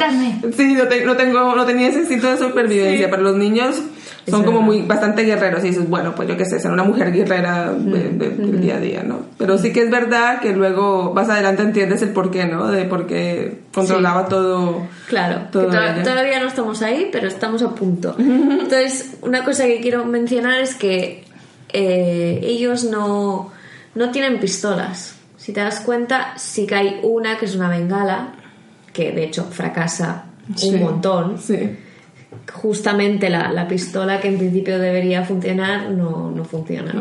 [0.55, 3.81] sí, no, te- no tengo, no tenía ese instinto de supervivencia, pero los niños
[4.27, 7.11] son como muy, bastante guerreros y dices, bueno, pues yo qué sé, ser una mujer
[7.11, 9.21] guerrera de- de- del día a día, ¿no?
[9.39, 12.67] Pero sí que es verdad que luego más adelante entiendes el porqué, ¿no?
[12.67, 14.87] De por qué controlaba todo.
[15.07, 15.69] Claro, todo to-
[16.03, 18.15] todavía no estamos ahí, pero estamos a punto.
[18.19, 21.23] Entonces, una cosa que quiero mencionar es que
[21.73, 23.51] eh, ellos no,
[23.95, 25.15] no tienen pistolas.
[25.37, 28.33] Si te das cuenta, sí que hay una que es una bengala,
[28.93, 30.25] que de hecho fracasa
[30.55, 30.69] Sí.
[30.69, 31.37] un montón.
[31.37, 31.77] Sí.
[32.53, 36.93] Justamente la, la pistola que en principio debería funcionar no, no funciona.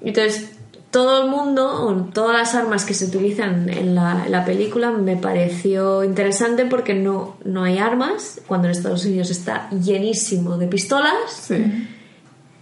[0.00, 0.52] Entonces,
[0.90, 5.16] todo el mundo, todas las armas que se utilizan en la, en la película me
[5.16, 11.14] pareció interesante porque no, no hay armas, cuando en Estados Unidos está llenísimo de pistolas
[11.28, 11.88] Sí.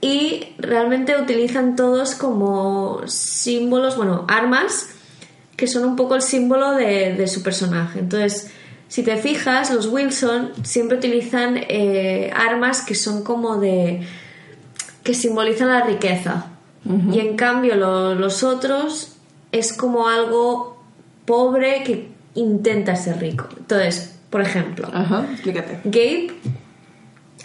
[0.00, 4.88] Y realmente utilizan todos como símbolos, bueno, armas
[5.56, 7.98] que son un poco el símbolo de, de su personaje.
[7.98, 8.50] Entonces,
[8.88, 14.00] si te fijas, los Wilson siempre utilizan eh, armas que son como de...
[15.02, 16.46] que simbolizan la riqueza.
[17.12, 19.12] Y en cambio lo- los otros
[19.52, 20.82] es como algo
[21.26, 23.46] pobre que intenta ser rico.
[23.58, 24.88] Entonces, por ejemplo,
[25.30, 25.80] explícate.
[25.84, 26.32] Gabe,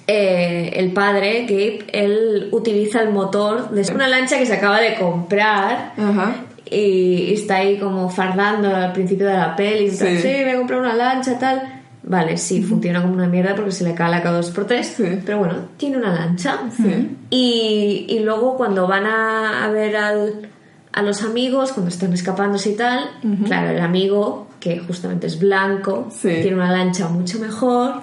[0.07, 4.95] eh, el padre, Gabe, él utiliza el motor de una lancha que se acaba de
[4.95, 6.35] comprar Ajá.
[6.69, 9.89] y está ahí como fardando al principio de la peli.
[9.89, 10.17] tal, Sí.
[10.21, 11.71] Sí, me he comprado una lancha, tal.
[12.07, 14.93] Vale, sí, funciona como una mierda porque se le cae la cada dos por tres.
[14.95, 15.05] Sí.
[15.25, 16.59] Pero bueno, tiene una lancha.
[16.75, 17.17] Sí.
[17.31, 20.49] Y, y luego cuando van a, a ver al-
[20.93, 23.09] a los amigos, cuando están escapándose y tal,
[23.45, 26.29] claro, el amigo, que justamente es blanco, Sí.
[26.41, 27.95] tiene una lancha mucho mejor,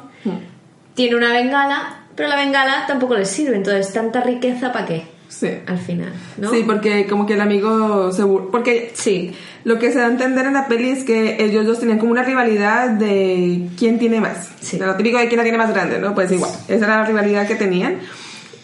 [0.94, 3.56] tiene una bengala, pero la bengala tampoco le sirve.
[3.56, 5.04] Entonces, tanta riqueza, ¿para qué?
[5.28, 5.48] Sí.
[5.66, 6.50] Al final, ¿no?
[6.50, 9.32] Sí, porque como que el amigo se Porque Sí.
[9.64, 12.12] lo que se da a entender en la peli es que ellos dos tenían como
[12.12, 14.50] una rivalidad de quién tiene más.
[14.60, 14.76] Sí.
[14.78, 16.14] De lo típico de quién la tiene más grande, ¿no?
[16.14, 17.96] Pues igual, esa era la rivalidad que tenían.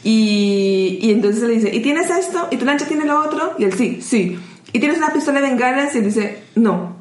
[0.05, 2.49] Y, y entonces le dice, ¿y tienes esto?
[2.51, 3.55] ¿Y tu lancha tiene lo otro?
[3.59, 4.39] Y él, sí, sí.
[4.73, 5.95] ¿Y tienes una pistola de bengalas?
[5.95, 6.97] Y él dice, no.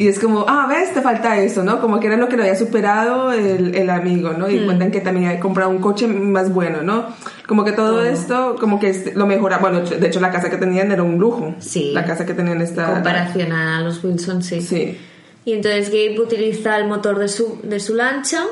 [0.00, 1.80] Y es como, ah, ves, te falta eso, ¿no?
[1.80, 4.48] Como que era lo que lo había superado el, el amigo, ¿no?
[4.48, 7.06] Y cuentan que también había comprado un coche más bueno, ¿no?
[7.48, 9.58] Como que todo esto, como que es- lo mejora.
[9.58, 11.56] Bueno, de hecho, la casa que tenían era un lujo.
[11.58, 11.90] Sí.
[11.92, 12.94] La casa que tenían esta...
[12.94, 14.60] comparación a los Wilson, sí.
[14.60, 14.96] Sí.
[15.44, 18.44] Y entonces Gabe utiliza el motor de su, de su lancha,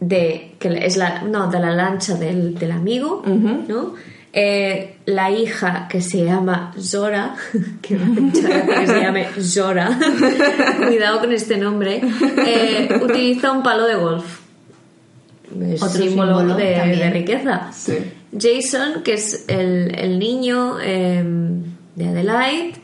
[0.00, 3.94] de, que es la, no, de la lancha del, del amigo, ¿no?
[4.32, 7.34] Eh, la hija que se llama Zora,
[7.82, 9.98] que me que se llame Zora,
[10.86, 12.02] cuidado con este nombre,
[12.46, 14.40] eh, utiliza un palo de golf.
[15.62, 17.70] Es Otro símbolo, símbolo de, riqueza.
[17.72, 17.96] Sí.
[18.38, 21.24] Jason, que es el, el niño eh,
[21.96, 22.74] de Adelaide,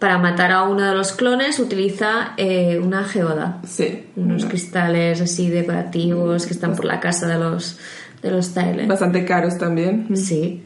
[0.00, 4.06] para matar a uno de los clones utiliza eh, una geoda, Sí.
[4.16, 7.78] unos cristales así decorativos que están por la casa de los
[8.22, 8.86] de los Tyler.
[8.86, 10.08] Bastante caros también.
[10.16, 10.62] Sí.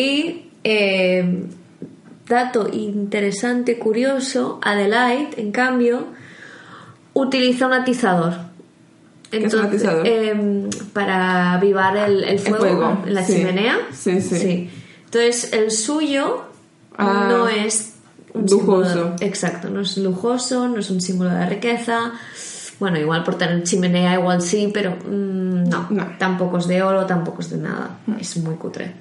[0.00, 1.44] Y eh,
[2.28, 6.06] dato interesante, curioso, Adelaide, en cambio,
[7.14, 8.34] utiliza un atizador.
[9.32, 10.06] es un atizador?
[10.06, 13.34] eh, para avivar el, el fuego, fuego, en la sí.
[13.34, 13.76] chimenea.
[13.92, 14.70] Sí, sí.
[15.04, 16.44] Entonces, el suyo
[16.96, 17.94] Ah, no es
[18.34, 19.14] un lujoso.
[19.16, 22.12] símbolo- exacto, no es lujoso, no es un símbolo de riqueza.
[22.78, 26.06] Bueno, igual por tener chimenea, igual sí, pero mm, no, No.
[26.18, 27.98] tampoco es de oro, tampoco es de nada.
[28.20, 28.92] Es muy cutre.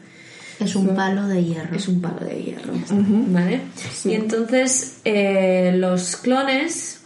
[0.59, 1.75] Es un palo de hierro.
[1.75, 2.73] Es un palo de hierro.
[2.89, 3.61] ¿Vale?
[4.03, 7.01] Y entonces eh, los clones,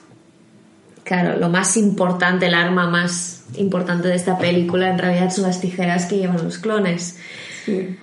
[1.03, 5.61] claro, lo más importante, el arma más importante de esta película en realidad son las
[5.61, 7.17] tijeras que llevan los clones.
[7.65, 7.97] Sí.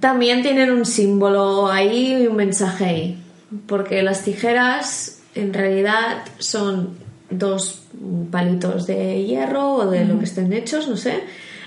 [0.00, 3.22] También tienen un símbolo ahí y un mensaje ahí.
[3.66, 6.96] Porque las tijeras en realidad son
[7.30, 7.82] dos
[8.30, 11.20] palitos de hierro o de lo que estén hechos, no sé,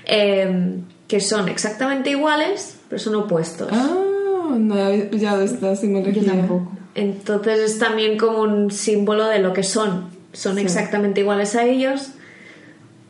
[0.06, 3.70] eh, que son exactamente iguales, pero son opuestos.
[3.72, 6.22] Ah, no había pillado esta simbología.
[6.24, 6.72] Yo tampoco.
[6.96, 10.06] Entonces es también como un símbolo de lo que son.
[10.34, 12.10] Son exactamente iguales a ellos,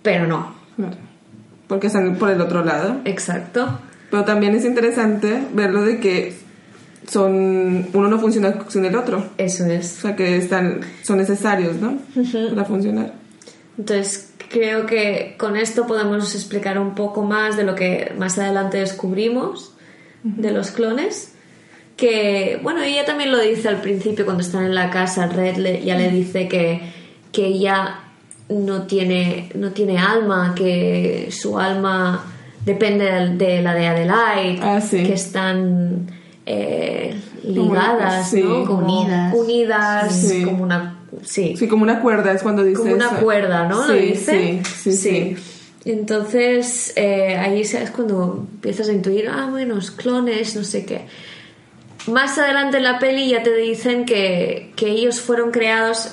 [0.01, 0.55] pero no.
[0.75, 0.95] Claro.
[1.67, 2.97] Porque están por el otro lado.
[3.05, 3.79] Exacto.
[4.09, 6.33] Pero también es interesante verlo de que
[7.07, 9.25] son uno no funciona sin el otro.
[9.37, 9.87] Eso O es.
[9.87, 11.97] sea que están son necesarios, ¿no?
[12.49, 13.13] Para funcionar.
[13.77, 18.77] Entonces creo que con esto podemos explicar un poco más de lo que más adelante
[18.77, 19.73] descubrimos
[20.23, 21.33] de los clones.
[21.95, 25.83] Que, bueno, ella también lo dice al principio cuando están en la casa, Red le-
[25.83, 26.81] ya le dice que,
[27.31, 28.01] que ella
[28.49, 32.23] no tiene, no tiene alma, que su alma
[32.65, 33.05] depende
[33.35, 35.03] de la de Adelaide, Ah, sí.
[35.03, 36.07] que están...
[36.45, 38.41] eh, ligadas, Sí.
[38.43, 38.63] ¿no?
[38.65, 39.33] Como Unidas.
[39.33, 40.43] Unidas, Sí.
[40.43, 40.96] como una...
[41.23, 43.19] Sí, Sí, como una cuerda es cuando dice como una eso.
[43.21, 43.83] cuerda, ¿no?
[43.83, 44.61] Sí, Lo dice.
[44.63, 45.37] Sí, sí, sí.
[45.85, 51.05] Entonces, eh, ahí es cuando empiezas a intuir, ah, bueno, clones, no sé qué.
[52.07, 56.11] Más adelante en la peli ya te dicen que, que ellos fueron creados,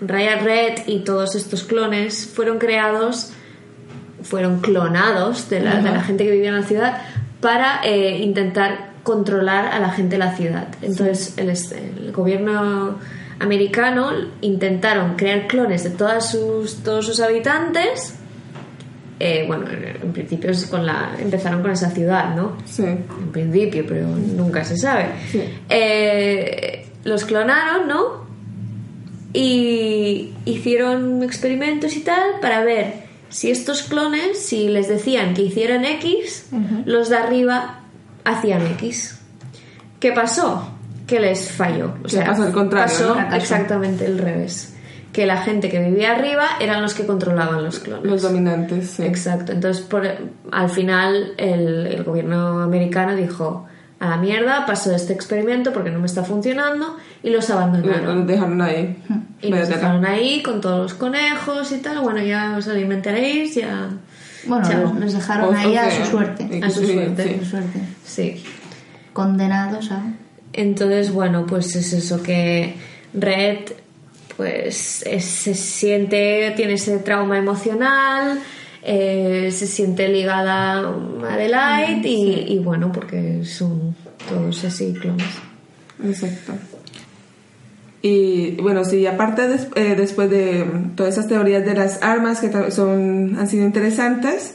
[0.00, 3.30] Ryan Red y todos estos clones fueron creados,
[4.22, 7.02] fueron clonados de la, de la gente que vivía en la ciudad
[7.40, 10.68] para eh, intentar controlar a la gente de la ciudad.
[10.80, 12.98] Entonces, el gobierno
[13.42, 18.14] americano intentaron crear clones de todas sus, todos sus habitantes.
[19.18, 22.56] Eh, bueno, en principio es con la, empezaron con esa ciudad, ¿no?
[22.64, 22.84] Sí.
[22.84, 25.06] En principio, pero nunca se sabe.
[25.30, 25.42] Sí.
[25.68, 28.22] Eh, los clonaron, ¿no?
[29.32, 35.84] Y hicieron experimentos y tal para ver si estos clones, si les decían que hicieran
[35.84, 36.48] X,
[36.84, 37.80] los de arriba
[38.24, 39.18] hacían X.
[40.00, 40.71] ¿Qué pasó?
[41.12, 41.92] Que les falló.
[42.02, 44.74] O sea, pasó al contrario, pasó exactamente el revés.
[45.12, 48.10] Que la gente que vivía arriba eran los que controlaban los clones.
[48.10, 49.02] Los dominantes, sí.
[49.02, 49.52] Exacto.
[49.52, 50.06] Entonces, por,
[50.50, 53.66] al final, el, el gobierno americano dijo:
[54.00, 57.50] a la mierda, paso de este experimento porque no me está funcionando, y los Los
[57.50, 58.26] abandonaron.
[58.26, 58.96] dejaron ahí.
[59.42, 62.00] Y los dejaron ahí con todos los conejos y tal.
[62.00, 63.90] Bueno, ya os alimentaréis, ya.
[64.46, 66.60] Bueno, los, los dejaron ahí a su suerte.
[66.64, 67.22] A su sí, suerte.
[67.22, 67.34] sí.
[67.34, 67.80] A su suerte.
[68.02, 68.44] Sí.
[69.12, 70.04] Condenados a...
[70.52, 72.74] Entonces, bueno, pues es eso que
[73.14, 73.58] Red
[74.36, 78.38] pues es- se siente, tiene ese trauma emocional,
[78.82, 83.94] eh, se siente ligada a Adelaide y, y bueno, porque son
[84.28, 85.26] todos así clones.
[86.04, 86.52] Exacto.
[88.00, 92.50] Y bueno, sí, aparte des- eh, después de todas esas teorías de las armas que
[92.72, 94.54] son, han sido interesantes,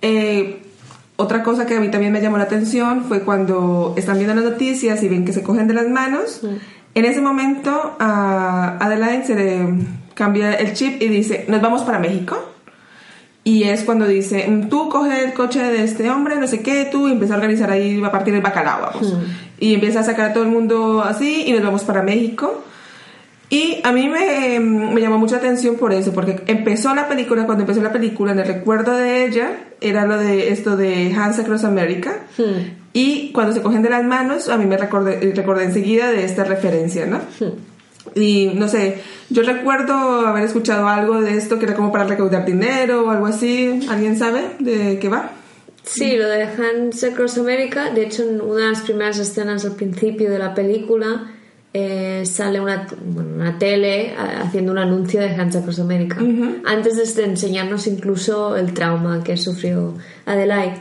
[0.00, 0.62] eh,
[1.16, 4.44] otra cosa que a mí también me llamó la atención fue cuando están viendo las
[4.44, 6.42] noticias y ven que se cogen de las manos.
[6.94, 9.68] En ese momento a Adelaide se le
[10.14, 12.36] cambia el chip y dice, nos vamos para México.
[13.44, 16.88] Y es cuando dice, mm, tú coge el coche de este hombre, no sé qué,
[16.90, 19.14] tú, y empieza a organizar ahí, va a partir el bacalao, vamos.
[19.60, 22.64] Y empieza a sacar a todo el mundo así y nos vamos para México.
[23.48, 27.62] Y a mí me, me llamó mucha atención por eso, porque empezó la película, cuando
[27.62, 31.64] empezó la película, en el recuerdo de ella, era lo de esto de Hans Across
[31.64, 32.16] America.
[32.92, 36.42] Y cuando se cogen de las manos, a mí me recordé, recordé enseguida de esta
[36.42, 37.20] referencia, ¿no?
[38.14, 39.94] Y no sé, yo recuerdo
[40.26, 43.86] haber escuchado algo de esto que era como para recaudar dinero o algo así.
[43.88, 45.30] ¿Alguien sabe de qué va?
[45.84, 49.76] Sí, lo de Hans Across America, de hecho en una de las primeras escenas al
[49.76, 51.35] principio de la película
[51.78, 56.16] eh, sale una, bueno, una tele a- haciendo un anuncio de Hans Across America,
[56.64, 60.76] antes de enseñarnos incluso el trauma que sufrió Adelaide.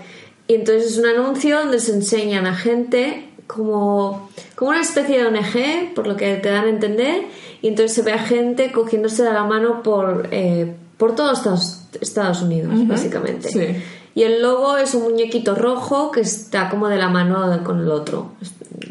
[0.48, 5.26] Y entonces es un anuncio donde se enseñan a gente como, como una especie de
[5.28, 7.24] ONG, por lo que te dan a entender,
[7.62, 11.82] y entonces se ve a gente cogiéndose de la mano por, eh, por todos Estados,
[12.00, 13.50] Estados Unidos, básicamente.
[13.50, 13.84] Sí.
[14.16, 17.90] Y el logo es un muñequito rojo que está como de la mano con el
[17.92, 18.32] otro.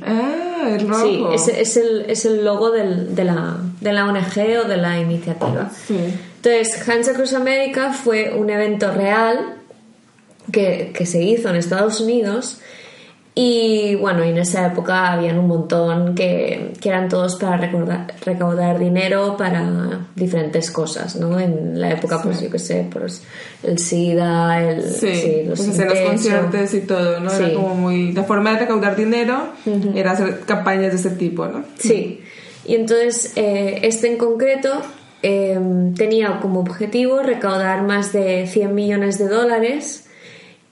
[0.06, 1.02] Ah, el rojo.
[1.02, 4.76] Sí, es, es el, es el logo del- de, la, de la ONG o de
[4.76, 5.70] la iniciativa.
[5.86, 5.96] Sí.
[6.42, 9.56] Entonces, Hands Across America fue un evento real
[10.52, 12.58] que, que se hizo en Estados Unidos
[13.36, 18.78] y bueno, en esa época habían un montón que, que eran todos para recordar- recaudar
[18.78, 21.40] dinero para diferentes cosas, ¿no?
[21.40, 23.22] En la época, pues yo qué sé, pues
[23.64, 27.30] el SIDA, el, Sí, sí, los pues hacer los conciertos y todo, ¿no?
[27.30, 27.42] Sí.
[27.42, 28.12] Era como muy...
[28.12, 29.48] La forma de recaudar dinero
[29.96, 31.64] era hacer campañas de ese tipo, ¿no?
[31.76, 32.20] Sí,
[32.64, 34.70] y entonces eh, este en concreto
[35.24, 35.58] eh,
[35.96, 40.06] tenía como objetivo recaudar más de 100 millones de dólares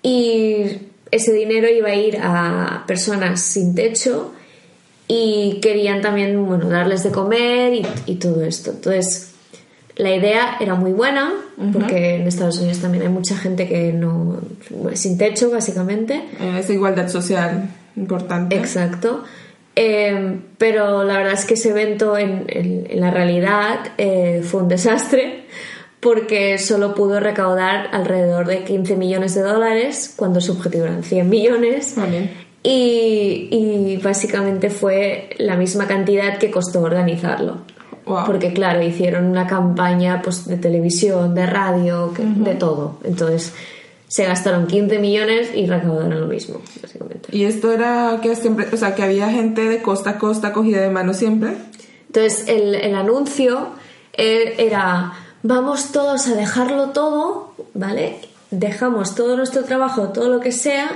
[0.03, 0.79] y
[1.13, 4.33] ese dinero iba a ir a personas sin techo
[5.07, 8.71] y querían también bueno, darles de comer y, y todo esto.
[8.73, 9.29] Entonces,
[9.97, 11.33] la idea era muy buena
[11.73, 14.41] porque en Estados Unidos también hay mucha gente que no
[14.95, 16.15] sin techo básicamente.
[16.41, 18.57] Eh, Esa igualdad social importante.
[18.57, 19.23] Exacto.
[19.77, 24.63] Eh, pero la verdad es que ese evento en, en- en la realidad eh, fue
[24.63, 25.45] un desastre
[26.03, 31.31] porque solo pudo recaudar alrededor de 15 millones de dólares cuando su objetivo eran 100
[31.31, 31.95] millones.
[31.97, 32.29] Vale.
[32.65, 37.59] Y, y básicamente fue la misma cantidad que costó organizarlo.
[38.05, 38.25] Wow.
[38.27, 42.99] Porque claro, hicieron una campaña pues, de televisión, de radio, que- de todo.
[43.05, 43.53] Entonces
[44.09, 47.29] se gastaron 15 millones y recaudaron lo mismo, básicamente.
[47.31, 50.81] Y esto era que siempre, o sea, que había gente de costa a costa cogida
[50.81, 51.53] de mano siempre.
[52.09, 53.69] Entonces el, el anuncio
[54.15, 55.13] eh, era,
[55.43, 58.21] vamos todos a dejarlo todo, ¿vale?
[58.51, 60.91] Dejamos todo nuestro trabajo, todo lo que sea,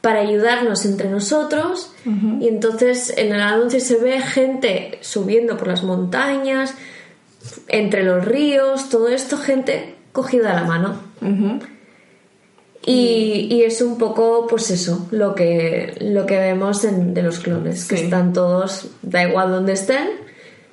[0.00, 1.92] para ayudarnos entre nosotros
[2.40, 6.74] y entonces en el anuncio se ve gente subiendo por las montañas,
[7.66, 11.00] entre los ríos, todo esto, gente cogida a la mano.
[12.86, 17.40] y, y, es un poco, pues eso, lo que, lo que vemos en, de los
[17.40, 20.08] clones, que están todos, da igual donde estén,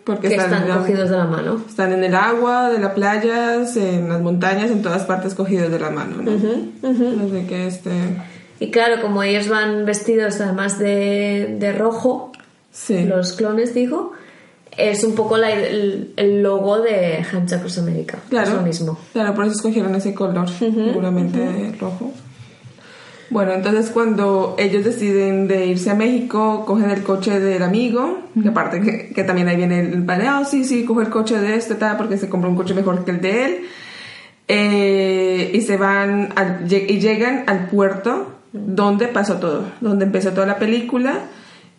[0.05, 1.61] porque que están, cogidos de la mano.
[1.67, 5.79] Están en el agua, de las playas, en las montañas, en todas partes cogidos de
[5.79, 7.47] la mano, ¿no?
[7.47, 7.91] que este...
[8.59, 12.31] Y claro, como ellos van vestidos además de, de rojo,
[12.89, 14.13] los clones digo,
[14.77, 18.19] es un poco el, logo de Hansa Cruz América.
[18.29, 18.47] Claro.
[18.47, 18.99] Es lo mismo.
[19.11, 22.13] Claro, por eso escogieron ese color, seguramente rojo.
[23.29, 28.49] Bueno, entonces cuando ellos deciden de irse a México, cogen el coche del amigo, que
[28.49, 31.75] aparte que, también ahí viene el paneo, oh, sí, sí, coge el coche de este,
[31.75, 33.59] tal, porque se compró un coche mejor que el de él,
[34.47, 36.33] eh, y se van,
[36.69, 41.21] y llegan al puerto donde pasó todo, donde empezó toda la película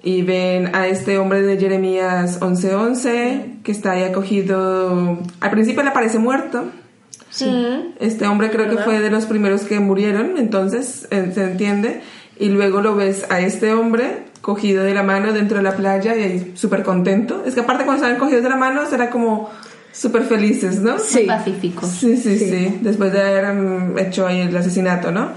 [0.03, 5.19] y ven a este hombre de Jeremías 11:11 que está ahí acogido.
[5.41, 6.65] Al principio le parece muerto.
[7.37, 7.95] Sí.
[8.01, 12.01] Este hombre creo que fue de los primeros que murieron, entonces eh, se entiende.
[12.39, 16.16] Y luego lo ves a este hombre cogido de la mano dentro de la playa
[16.16, 17.43] y ahí súper contento.
[17.47, 19.51] Es que aparte cuando estaban cogidos de la mano será como
[19.93, 20.99] súper felices, ¿no?
[20.99, 21.24] Sí.
[21.26, 21.89] Pacíficos.
[21.89, 25.30] Sí, sí, sí, Después de haber mm, hecho ahí el asesinato, ¿no?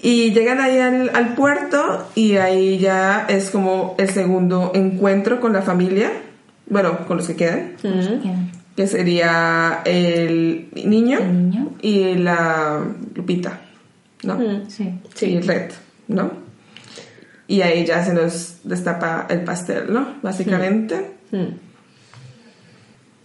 [0.00, 5.62] Y llegan ahí al, puerto y ahí ya es como el segundo encuentro con la
[5.62, 6.12] familia,
[6.68, 7.72] bueno, con los que quedan,
[8.78, 11.18] que sería el niño,
[11.82, 12.80] y la
[13.12, 13.58] Lupita,
[14.22, 14.38] ¿no?
[14.68, 14.94] Sí.
[15.20, 15.72] Y el Red,
[16.06, 16.30] ¿no?
[17.48, 20.18] Y ahí ya se nos destapa el pastel, ¿no?
[20.22, 21.10] Básicamente.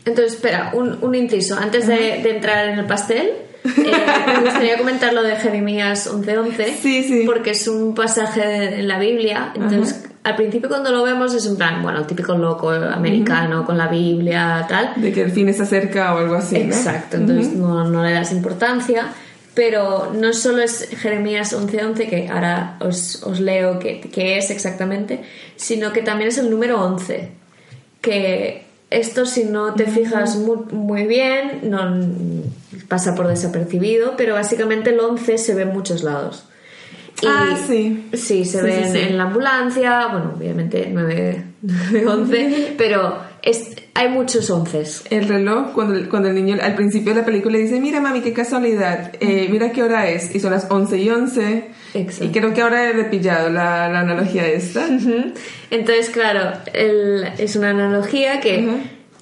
[0.05, 1.55] Entonces, espera, un, un inciso.
[1.55, 3.27] Antes de, de entrar en el pastel,
[3.63, 3.91] eh,
[4.25, 7.23] me gustaría comentar lo de Jeremías 11:11, sí, sí.
[7.27, 9.53] porque es un pasaje en la Biblia.
[9.53, 13.77] Entonces, al principio cuando lo vemos es un plan, bueno, el típico loco americano con
[13.77, 14.93] la Biblia, tal.
[14.95, 16.57] De que el fin está cerca o algo así.
[16.57, 19.07] Exacto, entonces no, no, le das importancia.
[19.53, 25.21] Pero no solo es Jeremías 11:11, que ahora os, os leo qué es exactamente,
[25.55, 27.29] sino que también es el número 11,
[28.01, 31.79] que esto si no te fijas muy, bien, no
[32.87, 36.45] pasa por desapercibido, pero básicamente el 11 se ve en muchos lados.
[37.27, 38.09] Ah, sí.
[38.13, 41.43] Sí, se ve en, la ambulancia, bueno, obviamente 9,
[42.07, 43.19] 11, pero
[43.93, 45.09] hay muchos 11.
[45.09, 47.99] El reloj, cuando, el, cuando el niño al principio de la película le dice, mira
[47.99, 51.67] mami, qué casualidad, eh, mira qué hora es, y son las 11 y 11.
[51.93, 52.25] Exacto.
[52.25, 54.87] Y creo que ahora he repillado la, la analogía esta.
[55.69, 58.67] Entonces, claro, es una analogía que,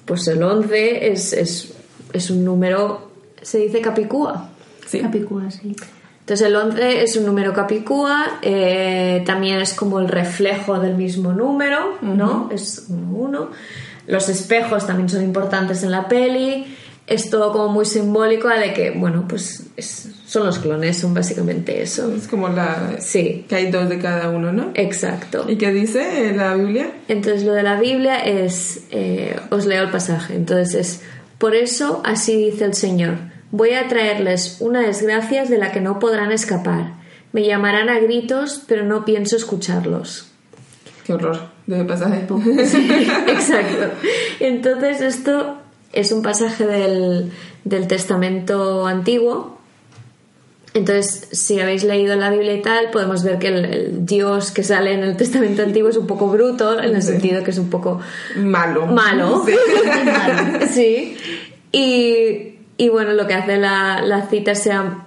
[0.04, 1.74] pues el 11 es, es,
[2.12, 3.10] es, un número,
[3.42, 4.50] se dice capicúa.
[4.86, 5.00] Sí.
[5.00, 5.74] Capicúa, sí.
[6.22, 11.32] Entonces el 11 es un número capicúa, eh, también es como el reflejo del mismo
[11.32, 12.48] número, ¿no?
[12.52, 13.50] Es 1.
[14.06, 16.66] Los espejos también son importantes en la peli
[17.06, 19.64] es todo como muy simbólico de que, bueno, pues
[20.26, 22.12] son los clones, son básicamente eso.
[22.14, 22.96] Es como la...
[23.00, 23.44] Sí.
[23.48, 24.70] Que hay dos de cada uno, ¿no?
[24.74, 25.44] Exacto.
[25.48, 26.90] ¿Y qué dice la Biblia?
[27.08, 31.00] Entonces lo de la Biblia es, eh, os leo el pasaje, entonces es,
[31.38, 33.16] por eso así dice el Señor,
[33.52, 36.94] voy a traerles una desgracia de la que no podrán escapar.
[37.32, 40.26] Me llamarán a gritos, pero no pienso escucharlos.
[41.04, 42.26] Qué horror de pasaje.
[43.28, 43.90] exacto.
[44.40, 45.58] Entonces esto
[45.92, 47.30] es un pasaje del,
[47.86, 49.58] Testamento Antiguo.
[50.74, 54.94] Entonces, si habéis leído la Biblia y tal, podemos ver que el, Dios que sale
[54.94, 58.00] en el Testamento Antiguo es un poco bruto, en el sentido que es un poco
[58.36, 58.86] malo.
[58.86, 59.44] Malo.
[60.70, 61.16] Sí.
[61.74, 65.06] Y, bueno, lo que hace la, cita sea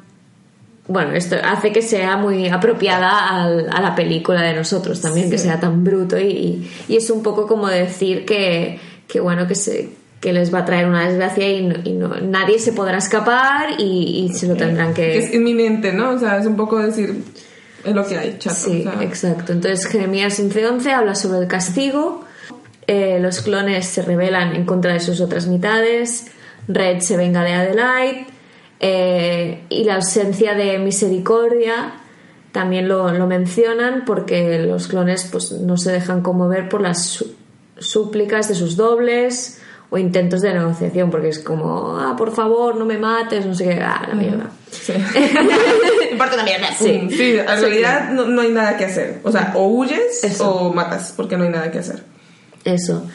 [0.88, 5.59] bueno, esto hace que sea muy apropiada a la película de nosotros también, que sea
[5.59, 9.89] tan bruto y, es un poco como decir que, que bueno, que se,
[10.22, 11.68] que les va a traer una desgracia y,
[12.24, 15.18] nadie se podrá escapar y, se lo tendrán que...
[15.18, 16.11] Es inminente, ¿no?
[16.11, 17.24] O sea, es un poco decir,
[17.84, 18.55] es lo que hay, chato.
[18.55, 19.53] Sí, exacto.
[19.53, 22.24] Entonces Jeremías 11.11 habla sobre el castigo,
[22.88, 26.28] eh, los clones se rebelan en contra de sus otras mitades,
[26.68, 28.28] Red se venga de Adelaide
[28.80, 31.93] eh, y la ausencia de misericordia
[32.51, 37.26] también lo, lo, mencionan porque los clones pues, no se dejan conmover por las
[37.78, 42.86] súplicas de sus dobles o intentos de negociación, porque es como, ah, por favor, no
[42.86, 44.49] me mates, no sé qué, ah, la mierda.
[44.72, 44.93] Sí.
[46.18, 46.68] Parte la mierda.
[46.78, 49.20] Sí, sí en realidad no, hay nada que hacer.
[49.24, 52.03] O sea, o huyes o matas, porque no hay nada que hacer.
[52.63, 53.05] Eso.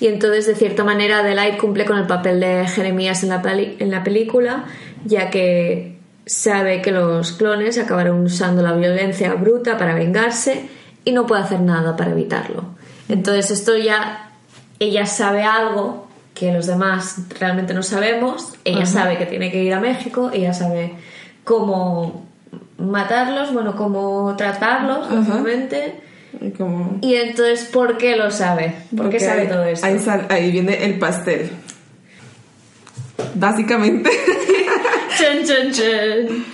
[0.00, 3.90] Y entonces, de cierta manera, Adelaide cumple con el papel de Jeremías en la, en
[3.90, 4.64] la película,
[5.04, 10.68] ya que sabe que los clones acabarán usando la violencia bruta para vengarse
[11.04, 12.64] y no puede hacer nada para evitarlo.
[13.08, 14.30] Entonces esto ya,
[14.78, 19.74] ella sabe algo que los demás realmente no sabemos, ella sabe que tiene que ir
[19.74, 20.94] a México, ella sabe
[21.44, 22.26] cómo
[22.78, 26.00] matarlos, bueno, cómo tratarlos, obviamente.
[26.40, 28.74] Y como- Y entonces, ¿por qué lo sabe?
[28.90, 29.86] ¿Por qué porque sabe todo esto?
[29.86, 31.50] Ahí, sal- ahí viene el pastel.
[33.34, 34.10] Básicamente,
[35.18, 36.44] chun, chun.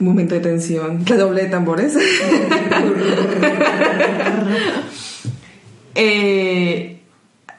[0.00, 1.04] un momento de tensión.
[1.06, 1.94] Redoble de tambores.
[5.96, 6.98] Eh,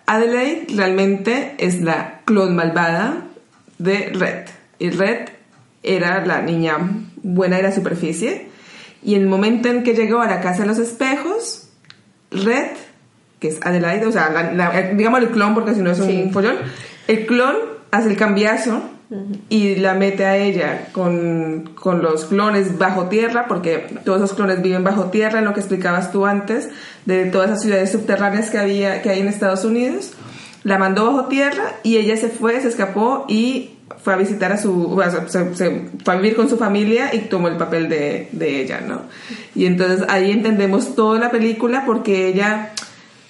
[0.05, 3.28] Adelaide realmente es la clon malvada
[3.78, 4.45] de Red.
[4.80, 5.30] Y Red
[5.84, 6.78] era la niña
[7.24, 8.47] buena de la superficie.
[9.06, 11.70] Y en el momento en que llegó a la casa de los espejos,
[12.32, 12.72] Red,
[13.39, 16.08] que es Adelaide, o sea, la- la- digamos el clon porque si no es un
[16.08, 16.30] Sí.
[16.34, 16.56] follón,
[17.08, 17.56] el clon
[17.91, 18.82] hace el cambiazo
[19.49, 24.62] y la mete a ella con, con los clones bajo tierra, porque todos esos clones
[24.64, 26.70] viven bajo tierra, en lo que explicabas tú antes,
[27.06, 30.14] de todas esas ciudades subterráneas que, había, que hay en Estados Unidos.
[30.64, 34.57] La mandó bajo tierra y ella se fue, se escapó y fue a visitar a
[34.57, 38.29] su, bueno, se, se fue a vivir con su familia y tomó el papel de,
[38.31, 39.01] de ella, ¿no?
[39.53, 42.71] Y entonces ahí entendemos toda la película porque ella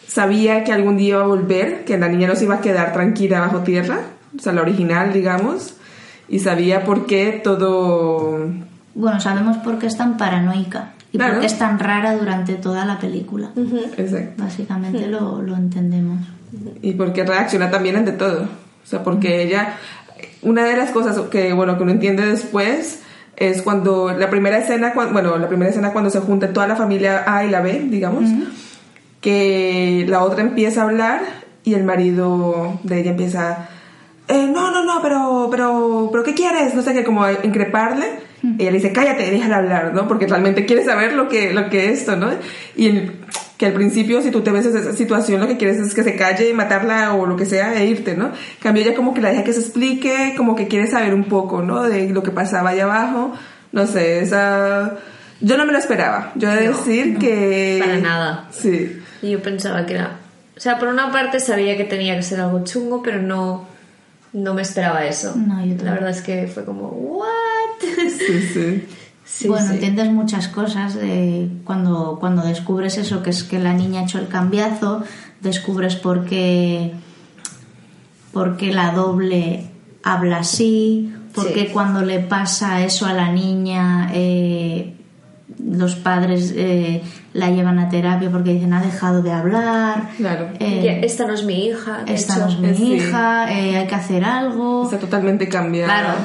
[0.07, 2.93] sabía que algún día iba a volver, que la niña no se iba a quedar
[2.93, 3.99] tranquila bajo tierra,
[4.37, 5.75] o sea, la original, digamos,
[6.29, 8.47] y sabía por qué todo...
[8.95, 11.33] Bueno, sabemos por qué es tan paranoica y Claro.
[11.33, 13.51] por qué es tan rara durante toda la película.
[13.97, 14.43] Exacto.
[14.43, 16.19] Básicamente lo, lo entendemos.
[16.81, 18.43] Y por qué reacciona también ante todo.
[18.43, 19.75] O sea, porque ella...
[20.45, 23.01] Una de las cosas que, bueno, que uno entiende después
[23.35, 26.75] es cuando la primera escena, cuan- bueno, la primera escena cuando se junta toda la
[26.77, 28.23] familia A y la B, digamos,
[29.21, 31.21] que la otra empieza a hablar
[31.63, 33.69] y el marido de ella empieza,
[34.27, 36.75] eh, no, no, no, pero, pero, pero, ¿qué quieres?
[36.75, 38.05] No sé qué, como a increparle.
[38.43, 40.07] Ella le dice, cállate, déjala hablar, ¿no?
[40.07, 42.29] Porque realmente quiere saber lo que, lo que es esto, ¿no?
[42.75, 43.11] Y el-
[43.57, 46.03] que al principio, si tú te ves en esa situación, lo que quieres es que
[46.03, 48.25] se calle, matarla o lo que sea e irte, ¿no?
[48.27, 51.23] En Cambio, ella como que la deja que se explique, como que quiere saber un
[51.23, 51.83] poco, ¿no?
[51.83, 53.33] De lo que pasaba allá abajo.
[53.71, 54.95] No sé, esa...
[55.41, 56.33] Yo no me lo esperaba.
[56.35, 57.77] Yo he de No, decir que...
[57.81, 58.47] para nada.
[58.51, 59.01] Sí.
[59.21, 60.17] Y yo pensaba que era...
[60.57, 63.67] O sea, por una parte sabía que tenía que ser algo chungo, pero no,
[64.33, 65.33] no me esperaba eso.
[65.35, 65.75] No, yo.
[65.83, 67.27] La verdad es que fue como, ¿what?
[68.09, 68.85] Sí, sí.
[69.27, 69.73] Sí, bueno, sí.
[69.73, 74.19] entiendes muchas cosas de cuando, cuando descubres eso, que es que la niña ha hecho
[74.19, 75.03] el cambiazo,
[75.41, 76.91] descubres por qué,
[78.31, 79.65] por qué la doble
[80.03, 81.53] habla así, por Sí.
[81.53, 84.93] qué cuando le pasa eso a la niña eh,
[85.67, 87.01] los padres eh,
[87.33, 90.49] la llevan a terapia porque dicen ha dejado de hablar, Claro.
[90.59, 92.03] eh, esta no es mi hija.
[92.05, 92.59] esta hecho.
[92.61, 92.93] no es mi Sí.
[92.93, 94.83] hija, eh, hay que hacer algo.
[94.85, 95.87] Está totalmente cambiada.
[95.87, 96.19] Claro.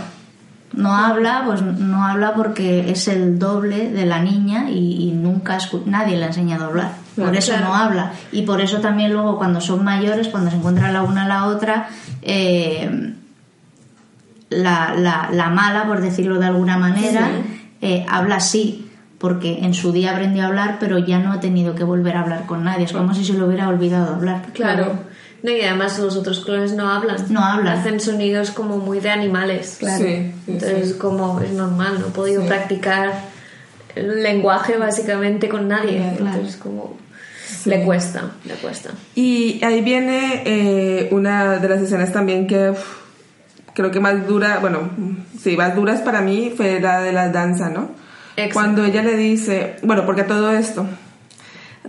[0.72, 5.58] No habla, pues no habla porque es el doble de la niña y, y nunca
[5.86, 6.92] nadie le ha enseñado a hablar.
[7.16, 7.38] Por Claro.
[7.38, 7.66] eso Claro.
[7.68, 8.12] no habla.
[8.30, 11.46] Y por eso también luego cuando son mayores, cuando se encuentran la una a la
[11.46, 11.88] otra,
[12.22, 13.14] eh,
[14.48, 17.28] la, la- la mala, por decirlo de alguna manera,
[17.80, 18.86] eh, habla así.
[19.18, 22.22] Porque en su día aprendió a hablar, pero ya no ha tenido que volver a
[22.22, 22.84] hablar con nadie.
[22.84, 24.44] Es como si se le hubiera olvidado hablar.
[24.54, 24.94] Claro.
[25.42, 27.16] No, y además los otros clones no hablan.
[27.30, 27.78] No hablan.
[27.78, 29.78] Hacen sonidos como muy de animales.
[29.80, 30.94] Sí, sí, Entonces, sí.
[30.98, 32.48] como es normal, no he podido Sí.
[32.48, 33.12] practicar
[33.94, 35.98] el lenguaje básicamente con nadie.
[36.16, 36.34] Claro.
[36.36, 36.96] Entonces, como
[37.64, 38.90] le cuesta, le cuesta.
[39.14, 42.98] Y ahí viene eh, una de las escenas también que uf,
[43.74, 44.90] creo que más dura, bueno,
[45.40, 47.90] sí, más duras para mí fue la de la danza, ¿no?
[48.36, 48.54] Exacto.
[48.54, 50.86] Cuando ella le dice, bueno, porque todo esto,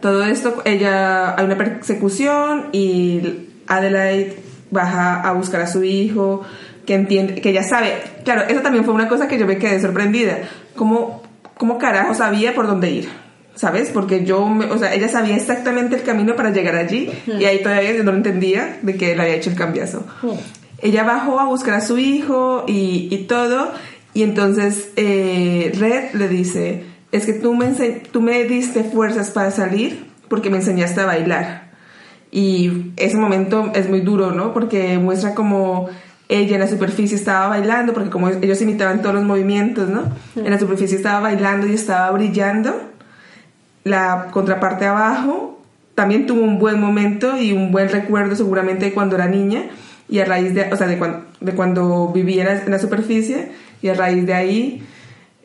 [0.02, 3.22] todo esto, ella, hay una persecución y
[3.68, 4.36] Adelaide
[4.72, 6.42] baja a buscar a su hijo,
[6.86, 7.94] que entiende, que ya sabe,
[8.26, 10.40] claro, eso también fue una cosa que yo me quedé sorprendida,
[10.76, 11.22] ¿cómo,
[11.58, 13.10] cómo carajo sabía por dónde ir?
[13.54, 13.90] ¿Sabes?
[13.94, 17.62] Porque yo, me- o sea, ella sabía exactamente el camino para llegar allí y ahí
[17.62, 20.06] todavía yo no entendía de que él había hecho el cambiazo.
[20.82, 23.72] Ella bajó a buscar a su hijo y, y todo
[24.14, 27.68] y entonces eh, Red le dice, es que tú me,
[28.12, 31.72] tú me diste fuerzas para salir porque me enseñaste a bailar.
[32.32, 34.54] Y ese momento es muy duro, ¿no?
[34.54, 35.90] Porque muestra como
[36.30, 40.04] ella en la superficie estaba bailando, porque como ellos imitaban todos los movimientos, ¿no?
[40.38, 42.74] En la superficie estaba bailando y estaba brillando.
[43.84, 45.60] La contraparte abajo
[45.96, 49.64] también tuvo un buen momento y un buen recuerdo seguramente de cuando era niña
[50.08, 53.52] y a raíz de, o sea, de, cuan- de cuando vivía en la superficie
[53.82, 54.84] y a raíz de ahí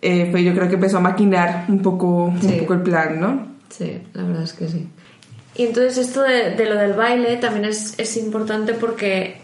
[0.07, 2.47] eh, pues yo creo que empezó a maquinar un poco, Sí.
[2.49, 3.47] un poco el plan, ¿no?
[3.71, 4.89] Sí, la verdad es que sí.
[5.57, 9.39] Y entonces esto de, de lo del baile también es, es importante porque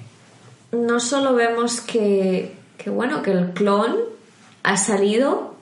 [0.71, 3.97] no solo vemos que, que, bueno, que el clon
[4.63, 5.57] ha salido,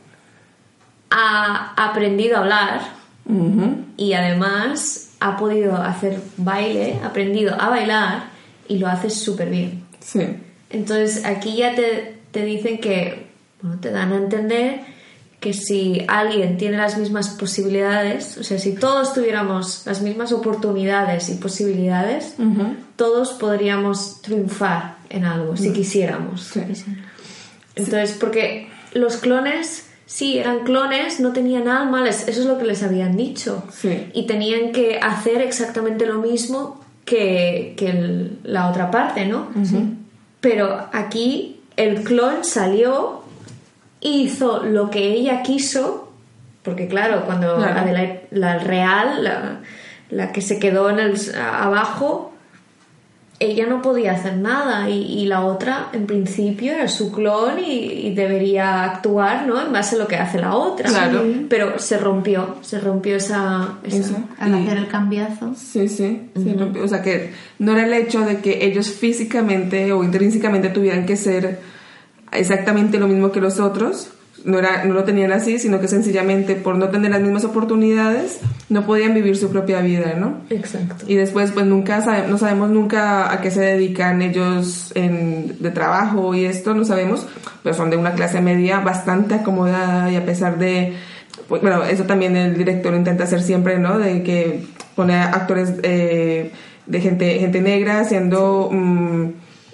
[1.11, 2.81] ha aprendido a hablar
[3.97, 8.25] y además ha podido hacer baile, ha aprendido a bailar
[8.69, 9.85] y lo hace súper bien.
[10.01, 10.21] Sí.
[10.69, 13.30] Entonces aquí ya te, te dicen que,
[13.63, 14.81] bueno, te dan a entender
[15.41, 21.31] que si alguien tiene las mismas posibilidades, o sea, si todos tuviéramos las mismas oportunidades
[21.31, 22.35] y posibilidades,
[22.97, 26.43] todos podríamos triunfar en algo, si quisiéramos.
[26.43, 26.61] Sí.
[27.77, 32.83] Entonces, porque los clones, sí, eran clones, no tenían alma, eso es lo que les
[32.83, 33.63] habían dicho.
[33.73, 34.09] Sí.
[34.13, 39.49] Y tenían que hacer exactamente lo mismo que, que el- la otra parte, ¿no?
[40.41, 43.20] Pero aquí el clon salió,
[44.01, 46.11] hizo lo que ella quiso,
[46.63, 47.81] porque claro, cuando Claro.
[47.81, 49.61] Adelaide- la real, la,
[50.11, 52.29] la que se quedó en el, abajo,
[53.43, 57.73] ella no podía hacer nada y, y la otra en principio era su clon y,
[57.73, 59.59] y debería actuar ¿no?
[59.65, 61.25] en base a lo que hace la otra Claro.
[61.49, 64.17] pero se rompió se rompió esa, esa- Eso.
[64.39, 65.55] Al Y- hacer el cambiazo.
[65.57, 66.85] Sí, sí, sí, rompió.
[66.85, 71.17] o sea que no era el hecho de que ellos físicamente o intrínsecamente tuvieran que
[71.17, 71.61] ser
[72.33, 74.11] exactamente lo mismo que los otros,
[74.45, 78.39] no, era, no lo tenían así, sino que sencillamente por no tener las mismas oportunidades
[78.71, 80.39] no podían vivir su propia vida, ¿no?
[80.49, 85.57] exacto Y después pues nunca sabe- no sabemos nunca a qué se dedican ellos en,
[85.61, 87.27] de trabajo y esto, no sabemos,
[87.63, 90.95] pero son de una clase media bastante acomodada y a pesar de,
[91.49, 93.99] pues, bueno, eso también el director intenta hacer siempre, ¿no?
[93.99, 94.65] De que
[94.97, 96.51] pone actores eh,
[96.87, 98.71] de gente, gente negra haciendo...
[98.73, 99.27] mm,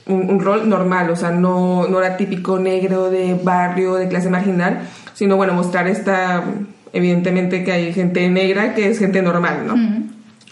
[0.06, 4.30] un, un rol normal, o sea, no, no era típico negro de barrio, de clase
[4.30, 4.80] marginal,
[5.14, 6.44] sino bueno, mostrar esta,
[6.92, 9.74] evidentemente que hay gente negra que es gente normal, ¿no?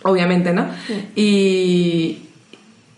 [0.02, 0.66] Obviamente, ¿no?
[1.14, 2.22] Y,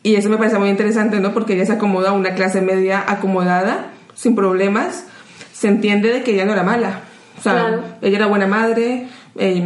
[0.03, 1.33] y eso me parece muy interesante, ¿no?
[1.33, 5.05] Porque ella se acomoda a una clase media acomodada, sin problemas,
[5.53, 7.01] se entiende de que ella no era mala,
[7.39, 7.83] o sea, Claro.
[8.03, 9.63] ella era buena madre, eh,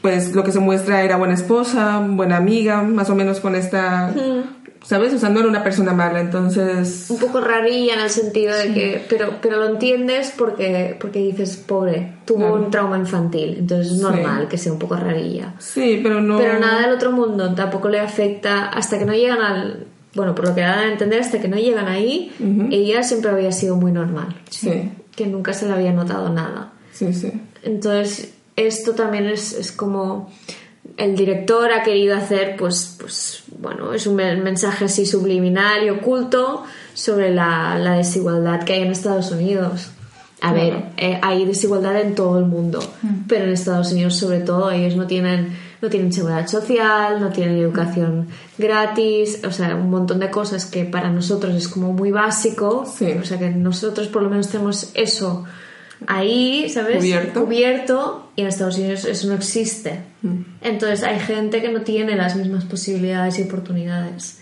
[0.00, 4.12] pues lo que se muestra era buena esposa, buena amiga, más o menos con esta,
[4.84, 5.12] ¿sabes?
[5.14, 7.06] O sea, no era una persona mala, entonces...
[7.08, 11.56] un poco rarilla en el sentido de que pero pero lo entiendes porque porque dices
[11.56, 12.54] pobre tuvo Claro.
[12.54, 14.02] un trauma infantil entonces es Sí.
[14.02, 16.38] normal que sea un poco rarilla Sí, pero no...
[16.38, 20.48] pero nada del otro mundo tampoco le afecta hasta que no llegan al bueno por
[20.48, 22.30] lo que dan a entender hasta que no llegan ahí
[22.70, 27.12] ella siempre había sido muy normal Sí, que nunca se le había notado nada sí,
[27.12, 27.32] sí.
[27.62, 30.30] entonces esto también es, es como
[30.98, 35.90] el director ha querido hacer, pues, pues bueno, es un men- mensaje así subliminal y
[35.90, 36.62] oculto
[36.94, 39.90] sobre la, la desigualdad que hay en Estados Unidos.
[40.40, 40.56] A Claro.
[40.56, 42.78] ver, eh, hay desigualdad en todo el mundo,
[43.26, 47.58] pero en Estados Unidos sobre todo ellos no tienen no tienen seguridad social, no tienen
[47.58, 52.86] educación gratis, o sea, un montón de cosas que para nosotros es como muy básico,
[52.86, 53.12] Sí.
[53.20, 55.44] o sea que nosotros por lo menos tenemos eso
[56.06, 56.98] ahí, ¿sabes?
[56.98, 57.44] Cubierto.
[57.44, 60.00] Cubierto, y en Estados Unidos eso no existe.
[60.60, 64.40] Entonces hay gente que no tiene las mismas posibilidades y oportunidades.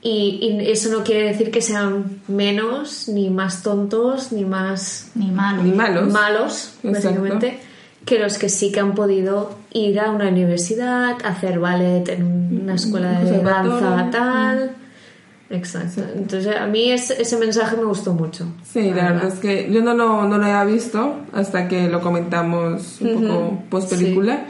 [0.00, 5.30] Y, y eso no quiere decir que sean menos, ni más tontos, ni más Ni
[5.30, 5.62] malo.
[5.62, 6.12] Ni malos.
[6.12, 7.58] malos, básicamente,
[8.04, 12.74] que los que sí que han podido ir a una universidad, hacer ballet en una
[12.74, 14.76] escuela de danza tal.
[15.50, 16.02] Exacto.
[16.16, 18.46] Entonces a mí ese, ese mensaje me gustó mucho.
[18.64, 22.00] Sí, la verdad es que yo no lo, no lo había visto hasta que lo
[22.00, 24.46] comentamos un poco post película.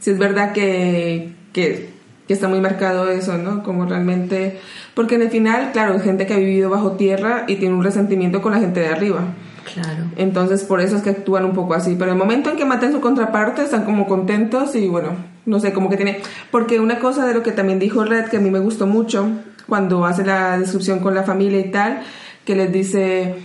[0.00, 0.10] Sí.
[0.10, 1.90] es verdad que, que,
[2.26, 3.62] que está muy marcado eso, ¿no?
[3.62, 4.60] Como realmente...
[4.94, 7.82] Porque en el final, claro, hay gente que ha vivido bajo tierra y tiene un
[7.82, 9.24] resentimiento con la gente de arriba.
[9.72, 10.04] Claro.
[10.16, 11.96] Entonces por eso es que actúan un poco así.
[11.98, 15.10] Pero el momento en que matan su contraparte están como contentos y bueno,
[15.46, 16.20] no sé, como que tiene...
[16.50, 19.28] Porque una cosa de lo que también dijo Red que a mí me gustó mucho
[19.68, 22.02] cuando hace la descripción con la familia y tal,
[22.44, 23.36] que les dice,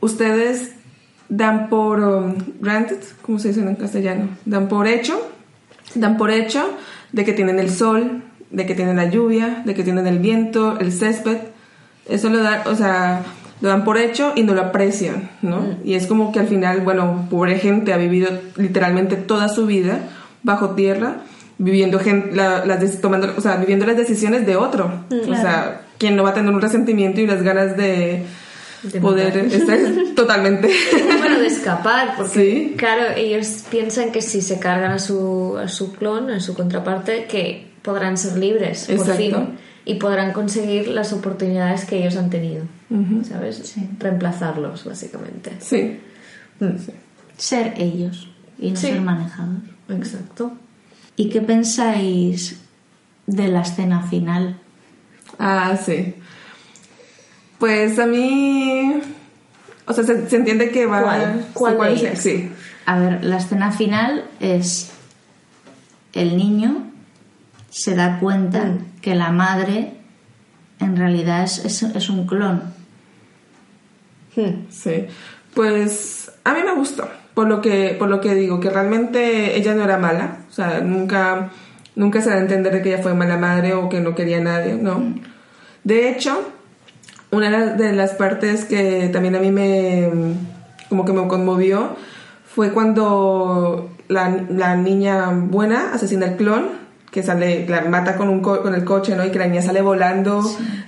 [0.00, 0.72] ustedes
[1.28, 4.28] dan por um, granted, ¿cómo se dice en castellano?
[4.44, 5.20] Dan por hecho,
[5.94, 6.70] dan por hecho
[7.12, 10.78] de que tienen el sol, de que tienen la lluvia, de que tienen el viento,
[10.78, 11.38] el césped.
[12.08, 13.22] Eso lo dan, o sea,
[13.60, 15.76] lo dan por hecho y no lo aprecian, ¿no?
[15.84, 20.00] Y es como que al final, bueno, pobre gente ha vivido literalmente toda su vida
[20.42, 21.22] bajo tierra,
[21.58, 25.04] viviendo gen- la- las tomando, o sea, viviendo las decisiones de otro.
[25.10, 28.24] O sea, quien no va a tener un resentimiento y las ganas de,
[28.84, 29.76] De poder estar
[30.14, 30.70] totalmente
[31.18, 32.74] bueno, de escapar, porque Sí.
[32.76, 37.24] claro, ellos piensan que si se cargan a su, a su clon, a su contraparte,
[37.26, 39.34] que podrán ser libres, por fin,
[39.84, 42.64] y podrán conseguir las oportunidades que ellos han tenido,
[43.28, 43.74] ¿sabes?
[43.98, 45.52] Reemplazarlos, básicamente.
[45.58, 45.98] Sí.
[47.36, 48.28] Ser ellos
[48.58, 48.88] y no Sí.
[48.88, 49.60] ser manejados.
[49.88, 50.52] Exacto.
[51.18, 52.58] ¿Y qué pensáis
[53.26, 54.58] de la escena final?
[55.38, 56.14] Ah, sí.
[57.58, 59.00] Pues a mí,
[59.84, 61.02] O sea, se, se entiende que va...
[61.02, 61.76] ¿Cuál?
[61.76, 62.22] ¿Cuál sí, de ser, ellas?
[62.22, 62.52] Sí.
[62.86, 64.92] A ver, la escena final es
[66.14, 66.84] el niño
[67.70, 69.00] se da cuenta Mm.
[69.02, 69.94] que la madre
[70.80, 72.62] en realidad es, es- es un clon.
[74.36, 74.66] Hmm.
[74.70, 75.06] Sí,
[75.54, 77.08] pues a mí me gustó,
[77.38, 80.80] por lo que, por lo que digo, que realmente ella no era mala, o sea,
[80.80, 81.50] nunca,
[81.94, 84.38] nunca se da a entender de que ella fue mala madre o que no quería
[84.38, 85.14] a nadie, ¿no?
[85.84, 86.36] De hecho,
[87.30, 90.10] una de las- de las partes que también a mí me,
[90.88, 91.90] como que me conmovió,
[92.44, 96.64] fue cuando la, la niña buena asesina al clon,
[97.20, 99.24] que sale, la mata con, un co- con el coche, ¿no?
[99.24, 100.40] Y que la niña sale volando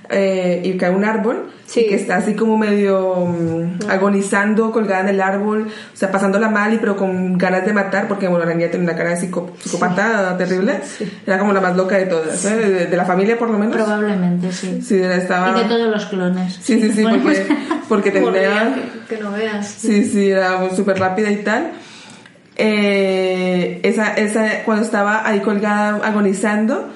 [0.09, 1.49] eh, y cae un árbol.
[1.65, 1.81] Sí.
[1.81, 6.49] Y que está así como medio mm, agonizando, colgada en el árbol, o sea, pasándola
[6.49, 9.15] mal y pero con ganas de matar, porque bueno, la niña tiene una cara de
[9.17, 10.79] psico- psicópata terrible.
[11.25, 12.55] Era como la más loca de todas, ¿eh?
[12.57, 13.75] de, de la familia por lo menos.
[13.75, 14.81] Probablemente, sí.
[14.81, 15.51] Sí, estaba...
[15.57, 16.59] Y de todos los clones.
[16.61, 17.57] Sí, sí, sí, porque,
[17.87, 18.75] porque tendría...
[19.07, 19.67] que, que no veas.
[19.67, 21.71] Sí, sí, era súper rápida y tal.
[22.63, 26.89] Eh, esa, esa, cuando estaba ahí colgada agonizando,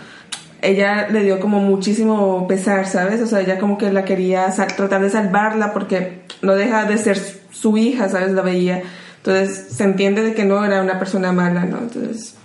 [0.62, 3.20] ella le dio como muchísimo pesar, ¿sabes?
[3.22, 7.20] O sea, ella como que la quería tratar de salvarla porque no deja de ser
[7.52, 8.32] su hija, ¿sabes?
[8.34, 8.84] La veía.
[9.18, 11.80] Entonces se entiende de que no era una persona mala, ¿no?
[11.80, 12.36] Entonces,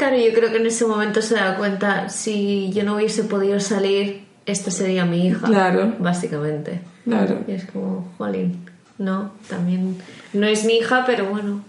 [0.00, 3.60] Claro, yo creo que en ese momento se da cuenta, si yo no hubiese podido
[3.60, 5.46] salir, esta sería mi hija.
[5.46, 5.92] Claro.
[5.98, 6.80] Básicamente.
[7.04, 7.40] claro.
[7.46, 8.64] Y es como, jolín,
[9.00, 9.96] no, también
[10.32, 11.62] no es mi hija, pero bueno.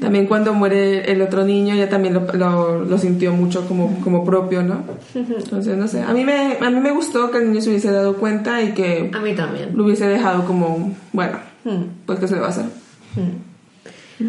[0.00, 4.24] También cuando muere el otro niño, ella también lo, lo, lo sintió mucho como, como
[4.24, 4.82] propio, ¿no?
[5.14, 6.02] Entonces, no sé.
[6.02, 8.72] A mí, me, a mí me gustó que el niño se hubiese dado cuenta y
[8.72, 9.70] que A mí también.
[9.76, 11.84] lo hubiese dejado como, bueno, Hmm.
[12.06, 12.64] pues que se le va a hacer.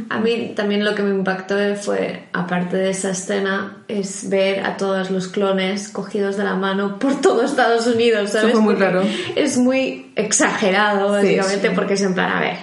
[0.10, 4.78] A mí también lo que me impactó fue, aparte de esa escena, es ver a
[4.78, 8.52] todos los clones cogidos de la mano por todo Estados Unidos, ¿sabes?
[8.52, 9.04] fue muy raro.
[9.36, 11.74] Es muy exagerado, básicamente, sí.
[11.76, 12.56] porque es en plan, a ver,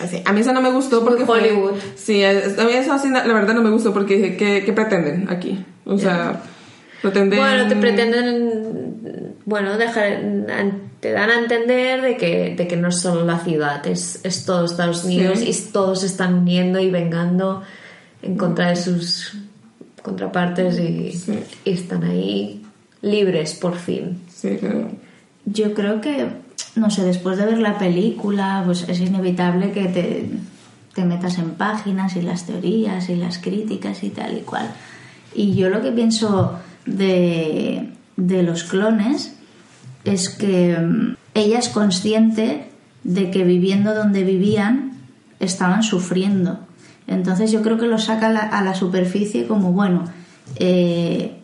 [0.00, 0.22] Así.
[0.24, 1.74] A mí eso no me gustó porque fue- Hollywood.
[1.96, 5.26] Sí, a mí eso así, la verdad no me gustó porque dije, ¿qué, qué pretenden
[5.28, 5.64] aquí?
[5.84, 6.40] O sea,
[7.02, 7.38] pretenden...
[7.38, 10.20] Bueno, te pretenden, bueno, dejar,
[11.00, 14.44] te dan a entender de que, de que no es solo la ciudad, es, es
[14.44, 15.50] todo Estados Unidos Sí.
[15.50, 17.62] y todos se están uniendo y vengando
[18.22, 19.34] en contra de sus
[20.02, 21.38] contrapartes y, Sí.
[21.64, 22.62] y están ahí
[23.02, 24.20] libres por fin.
[24.28, 24.90] Sí, claro.
[25.44, 26.26] Yo creo que,
[26.76, 30.28] no sé, después de ver la película, pues es inevitable que te,
[30.94, 34.68] te metas en páginas y las teorías y las críticas y tal y cual.
[35.34, 39.34] Y yo lo que pienso de, de los clones
[40.12, 42.68] es que mm, ella es consciente
[43.04, 44.98] de que viviendo donde vivían
[45.40, 46.60] estaban sufriendo.
[47.06, 50.04] Entonces yo creo que lo saca a la, a la superficie como, bueno,
[50.56, 51.38] eh,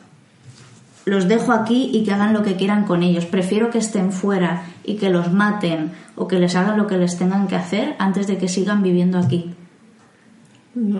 [1.05, 3.25] los dejo aquí y que hagan lo que quieran con ellos.
[3.25, 7.19] Prefiero que estén fuera y que los maten o que les hagan lo que les
[7.19, 9.55] tengan que hacer antes de que sigan viviendo aquí.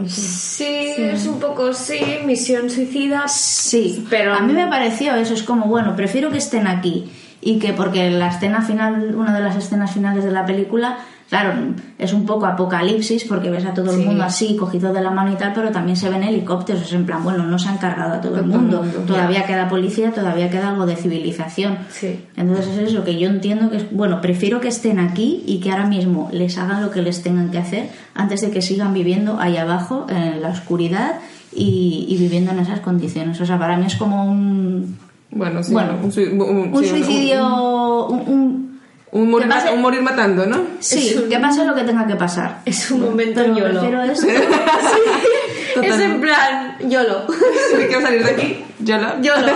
[0.07, 3.27] Sí, es un poco, sí, misión suicida.
[3.27, 7.11] Sí, pero a mí me pareció eso, es como, bueno, prefiero que estén aquí
[7.45, 10.97] y que porque la escena final, una de las escenas finales de la película,
[11.29, 11.53] claro,
[11.99, 14.05] es un poco apocalipsis porque ves a todo el Sí.
[14.07, 17.05] mundo así, cogido de la mano y tal, pero también se ven helicópteros, es en
[17.07, 19.69] plan, bueno, no se han cargado a todo el Todo el mundo, mundo, todavía queda
[19.69, 21.79] policía, todavía queda algo de civilización.
[21.91, 22.25] Sí.
[22.37, 25.71] Entonces es eso que yo entiendo que es, bueno, prefiero que estén aquí y que
[25.71, 29.39] ahora mismo les hagan lo que les tengan que hacer antes de que sigan viviendo
[29.41, 31.17] ahí abajo en la oscuridad
[31.55, 33.41] y, y viviendo en esas condiciones.
[33.41, 34.97] O sea, para mí es como un,
[35.35, 35.73] Bueno, sí.
[35.73, 36.05] Bueno, un,
[36.41, 38.81] un- un sí, suicidio, un, un-
[39.13, 40.59] Un, morir, pase- un morir matando, ¿no?
[40.81, 42.61] sí, un- que pase lo que tenga que pasar.
[42.65, 43.81] Es un momento Pero YOLO.
[43.81, 44.27] prefiero eso.
[45.83, 47.27] Es en plan YOLO.
[47.29, 49.21] Si quiero salir de aquí, yo lo...
[49.21, 49.53] YOLO.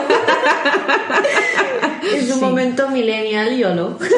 [2.14, 3.98] es un momento millennial YOLO.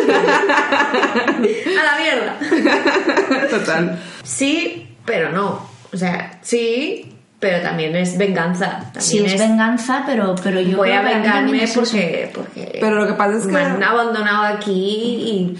[1.78, 3.48] A la mierda.
[3.50, 3.98] Total.
[4.22, 5.68] Sí, pero no.
[5.92, 8.78] O sea, sí, pero también es venganza.
[8.92, 12.96] También Sí, es venganza, pero, pero yo Voy creo a vengarme es porque, porque Pero
[13.00, 13.52] lo que pasa es que...
[13.52, 15.56] me han abandonado aquí y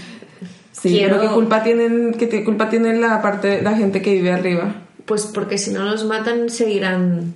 [0.73, 4.31] Sí, quiero- pero ¿qué culpa tienen, qué culpa tienen la parte, la gente que vive
[4.33, 4.75] arriba?
[5.07, 7.35] Pues porque si no los matan seguirán...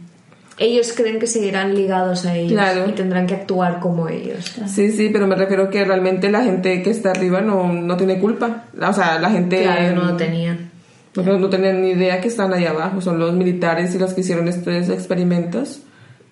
[0.57, 2.89] Ellos creen que seguirán ligados a ellos Claro.
[2.89, 4.55] y tendrán que actuar como ellos.
[4.69, 8.21] Sí, sí, pero me refiero que realmente la gente que está arriba no, no tiene
[8.21, 8.67] culpa.
[8.81, 10.71] O sea, la gente Claro, no lo tenían.
[11.15, 13.01] Pues no, no tenían ni idea que están ahí abajo.
[13.01, 15.81] Son los militares y los que hicieron estos experimentos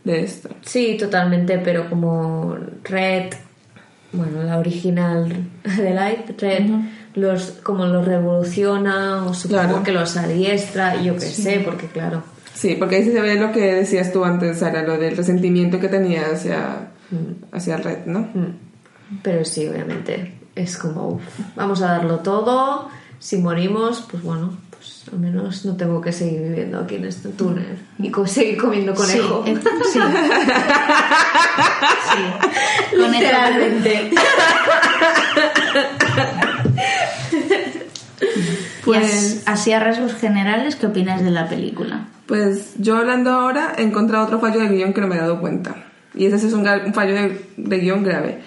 [0.04, 0.48] de esto.
[0.62, 3.32] Sí, totalmente, pero como Red,
[4.12, 5.32] bueno, la original
[5.76, 6.70] de Light, Red,
[7.14, 9.82] los, como los revoluciona o supongo Claro.
[9.84, 12.22] que los adiestra, yo qué sé, porque claro,
[12.54, 15.88] Sí, porque ahí se ve lo que decías tú antes, Sara, lo del resentimiento que
[15.88, 16.90] tenía hacia,
[17.50, 18.20] hacia Red, ¿no?
[18.20, 18.56] mm,
[19.22, 21.22] pero sí, obviamente, es como, uf,
[21.56, 26.40] vamos a darlo todo, si morimos, pues bueno, pues al menos no tengo que seguir
[26.42, 29.44] viviendo aquí en este túnel y co- seguir comiendo conejo.
[29.46, 29.60] Sí, eh,
[29.92, 30.00] sí.
[33.12, 34.10] Literalmente.
[38.84, 42.06] Pues, as- así a rasgos generales, ¿qué opinas de la película?
[42.26, 45.38] pues yo hablando ahora he encontrado otro fallo de guion que no me he dado
[45.40, 45.74] cuenta.
[46.14, 46.64] Y ese es un
[46.94, 48.40] fallo de, de guion grave.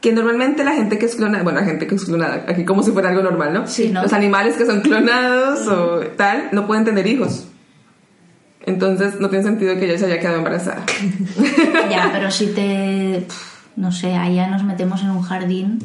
[0.00, 2.82] Que normalmente la gente que es clonada, bueno, la gente que es clonada, aquí como
[2.82, 3.66] si fuera algo normal, ¿no?
[3.66, 4.02] Sí, ¿no?
[4.02, 7.48] Los animales que son clonados o tal, no pueden tener hijos.
[8.66, 10.84] Entonces no tiene sentido que ella se haya quedado embarazada.
[11.90, 13.26] Ya, pero si te.
[13.76, 15.78] No sé, allá nos metemos en un jardín.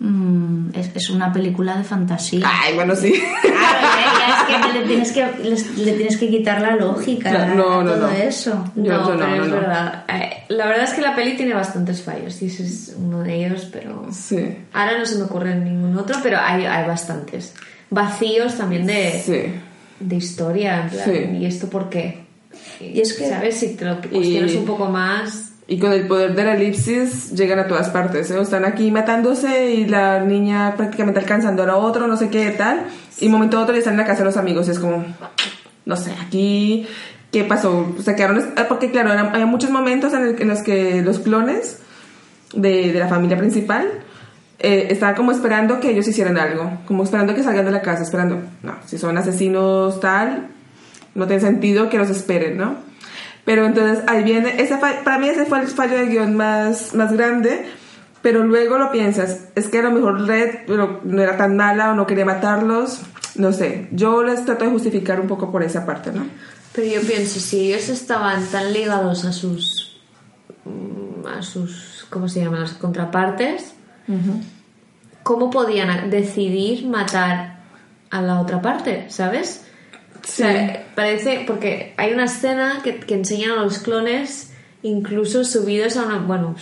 [0.00, 2.46] Mm, es, es una película de fantasía.
[2.48, 3.12] Ay, bueno, sí.
[3.42, 3.88] Claro,
[4.28, 5.26] es que le tienes que,
[5.84, 8.12] le tienes que quitar la lógica Claro, no, a no, todo no.
[8.14, 8.64] eso.
[8.76, 10.04] Yo- no, yo pero es verdad.
[10.08, 13.46] Eh, la verdad es que la peli tiene bastantes fallos y ese es uno de
[13.46, 14.56] ellos, pero Sí.
[14.72, 17.54] ahora no se me ocurre ningún otro, pero hay, hay bastantes.
[17.90, 19.52] Vacíos también de, Sí.
[20.00, 21.36] de historia, en plan, Sí.
[21.38, 22.24] ¿y esto por qué?
[22.80, 23.56] Y es que- ¿Sabes?
[23.58, 25.52] Si te lo cuestionas Y- un poco más...
[25.66, 28.30] Y con el poder de la elipsis llegan a todas partes.
[28.30, 28.38] ¿eh?
[28.40, 32.84] Están aquí matándose y la niña prácticamente alcanzando a la otro, no sé qué tal.
[33.18, 34.68] Y momento a otro ya están en la casa de los amigos.
[34.68, 35.04] Es como,
[35.86, 36.86] no sé, aquí,
[37.32, 37.94] ¿qué pasó?
[38.02, 38.44] Se quedaron.
[38.56, 41.78] ah, Porque, claro, eran- había muchos momentos en, el- en los que los clones
[42.54, 43.88] de, de la familia principal
[44.58, 46.70] eh, estaban como esperando que ellos hicieran algo.
[46.86, 48.38] Como esperando que salgan de la casa, esperando.
[48.62, 50.48] No, si son asesinos tal,
[51.14, 52.76] no tiene sentido que los esperen, ¿no?
[53.44, 54.56] Pero entonces ahí viene,
[55.04, 57.66] para mí ese fue el fallo de guion más, más grande,
[58.22, 61.90] pero luego lo piensas, es que a lo mejor Red pero no era tan mala
[61.90, 63.02] o no quería matarlos,
[63.34, 66.26] no sé, yo les trato de justificar un poco por esa parte, ¿no?
[66.72, 70.00] Pero yo pienso, si ellos estaban tan ligados a sus...
[70.64, 72.06] mm, a sus...
[72.10, 72.60] ¿cómo se llaman?
[72.60, 73.74] Las contrapartes,
[75.22, 77.58] ¿cómo podían decidir matar
[78.10, 79.06] a la otra parte?
[79.08, 79.66] ¿Sabes?
[80.24, 84.50] O sea, parece, porque hay una escena que, que enseñan a los clones
[84.82, 86.56] incluso subidos a una, bueno,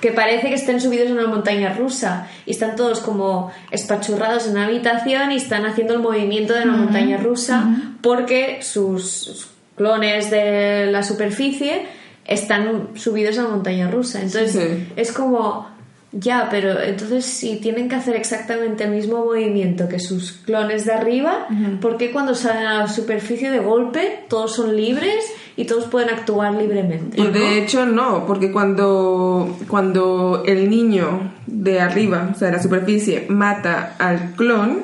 [0.00, 4.52] que parece que estén subidos a una montaña rusa y están todos como espachurrados en
[4.52, 7.68] una habitación y están haciendo el movimiento de la montaña rusa
[8.00, 11.86] porque sus, sus clones de la superficie
[12.26, 14.20] están subidos a la montaña rusa.
[14.22, 14.92] Entonces Sí.
[14.96, 15.66] es como,
[16.12, 20.92] ya, pero entonces si tienen que hacer exactamente el mismo movimiento que sus clones de
[20.92, 21.46] arriba,
[21.82, 25.24] ¿por qué cuando salen a la superficie de golpe todos son libres
[25.56, 27.20] y todos pueden actuar libremente?
[27.20, 32.62] Y de hecho no, porque cuando, cuando el niño de arriba, o sea, de la
[32.62, 34.82] superficie, mata al clon,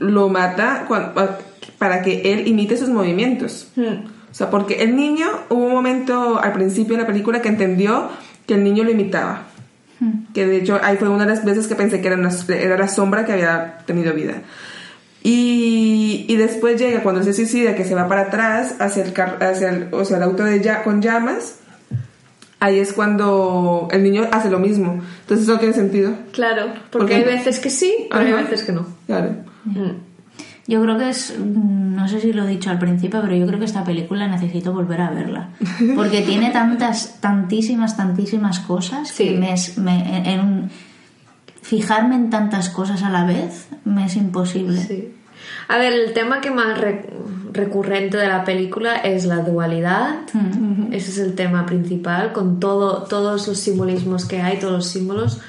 [0.00, 0.86] lo mata
[1.78, 3.68] para que él imite sus movimientos.
[3.78, 8.10] O sea, porque el niño, hubo un momento al principio de la película que entendió
[8.46, 9.46] que el niño lo imitaba.
[10.34, 12.76] Que de hecho ahí fue una de las veces que pensé que era, una- era
[12.76, 14.42] la sombra que había tenido vida.
[15.22, 19.42] Y, y después llega cuando se suicida, que se va para atrás hacia el, car-
[19.42, 21.56] hacia el, o sea, el auto de ya, con llamas.
[22.60, 25.02] Ahí es cuando el niño hace lo mismo.
[25.22, 26.12] Entonces no tiene sentido.
[26.32, 28.42] Claro, porque Porque- hay veces que sí, pero hay Ajá.
[28.42, 28.86] veces que no.
[29.06, 29.30] Claro.
[30.68, 33.46] Yo creo que es, mm, no sé si lo he dicho al principio, pero yo
[33.46, 35.50] creo que esta película necesito volver a verla.
[35.96, 39.24] Porque tiene tantas, tantísimas, tantísimas cosas Sí.
[39.24, 40.70] que me me- en,
[41.62, 44.80] fijarme en tantas cosas a la vez me es imposible.
[44.80, 45.12] Sí.
[45.68, 47.10] A ver, el tema que más re-
[47.52, 50.16] recurrente de la película es la dualidad.
[50.92, 55.40] Ese es el tema principal, con todo, todos los simbolismos que hay, todos los símbolos.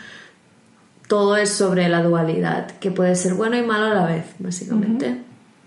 [1.07, 5.17] Todo es sobre la dualidad, que puede ser bueno y malo a la vez, básicamente.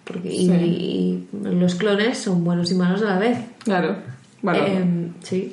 [0.04, 3.38] Porque, y- y, los clones son buenos y malos a la vez.
[3.64, 3.96] Claro.
[4.42, 5.52] Bueno, Em, sí.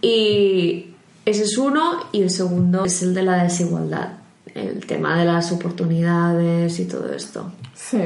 [0.00, 0.86] Y
[1.24, 4.14] ese es uno, y el segundo es el de la desigualdad.
[4.54, 7.52] El tema de las oportunidades y todo esto.
[7.74, 8.00] sí.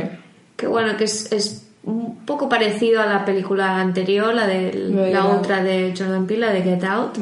[0.56, 5.10] Que bueno, que es, es un poco parecido a la película anterior, la de La
[5.10, 7.18] la otra de Jordan Peele, la de Get Out.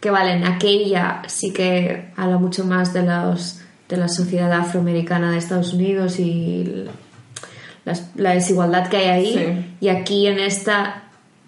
[0.00, 5.32] Que vale, en aquella sí que habla mucho más de los de la sociedad afroamericana
[5.32, 6.90] de Estados Unidos y l-
[7.84, 9.34] las- la desigualdad que hay ahí.
[9.34, 9.76] Sí.
[9.80, 11.02] Y aquí en esta,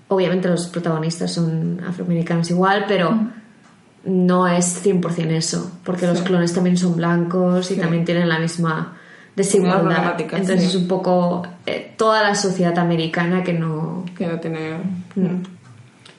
[0.08, 3.16] obviamente los protagonistas son afroamericanos igual, pero
[4.04, 7.80] no es 100% eso, porque los clones también son blancos y Sí.
[7.80, 8.96] también tienen la misma
[9.36, 10.16] desigualdad.
[10.20, 10.66] Entonces sí.
[10.66, 14.04] es un poco eh, toda la sociedad americana que no...
[14.18, 14.78] Que no tiene...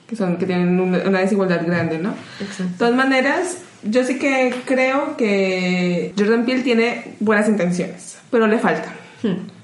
[0.08, 2.14] Que, son, que tienen un- una desigualdad grande, ¿no?
[2.40, 2.64] Exacto.
[2.72, 8.58] De todas maneras, yo sí que creo que Jordan Peele tiene buenas intenciones, pero le
[8.58, 8.92] falta.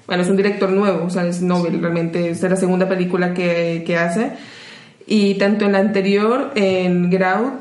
[0.06, 3.84] Bueno, es un director nuevo, o sea, es Nobel, realmente es la segunda película que,
[3.86, 4.32] que hace.
[5.06, 7.52] Y tanto en la anterior, en Get Out,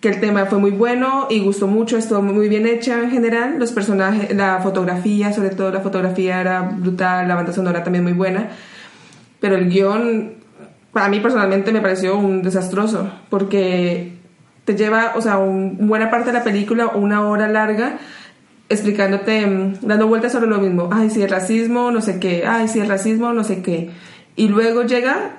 [0.00, 3.56] que el tema fue muy bueno y gustó mucho, estuvo muy bien hecha en general,
[3.58, 8.12] los personajes, la fotografía, sobre todo la fotografía era brutal, la banda sonora también muy
[8.12, 8.48] buena,
[9.40, 10.41] pero el guion
[10.92, 14.12] para mí personalmente me pareció un desastroso, porque
[14.64, 17.98] te lleva, o sea, un, buena parte de la película, una hora larga,
[18.68, 22.68] explicándote, mm, dando vueltas sobre lo mismo, ay, si el racismo, no sé qué, ay,
[22.68, 23.90] si el racismo, no sé qué,
[24.36, 25.32] y luego llega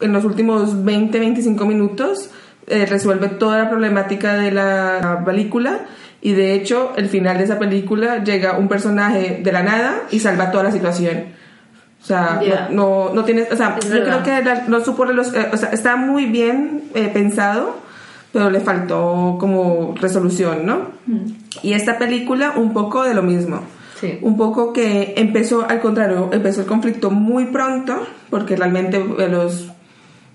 [0.00, 2.30] en los últimos 20, 25 minutos,
[2.66, 5.80] eh, resuelve toda la problemática de la película.
[6.22, 10.20] Y de hecho el final de esa película llega un personaje de la nada y
[10.20, 11.33] salva toda la situación.
[12.04, 15.56] O sea, no, no, tienes, o sea, yo creo que no supone los, eh, o
[15.56, 17.78] sea, está muy bien eh, pensado,
[18.30, 20.90] pero le faltó como resolución, ¿no?
[21.06, 21.32] Mm.
[21.62, 23.62] Y esta película un poco de lo mismo.
[23.98, 24.18] Sí.
[24.20, 29.70] Un poco que empezó al contrario, empezó el conflicto muy pronto, porque realmente los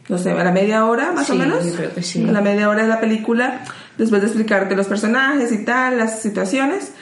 [0.09, 1.63] no sé, a la media hora más o menos.
[1.75, 2.27] creo que sí.
[2.27, 3.61] A la media hora de la película,
[3.95, 6.93] después de explicarte los personajes y tal, las situaciones,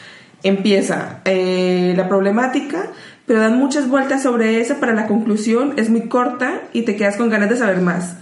[0.43, 2.91] empieza eh, la problemática,
[3.27, 7.17] pero dan muchas vueltas sobre eso para la conclusión, es muy corta y te quedas
[7.17, 8.15] con ganas de saber más.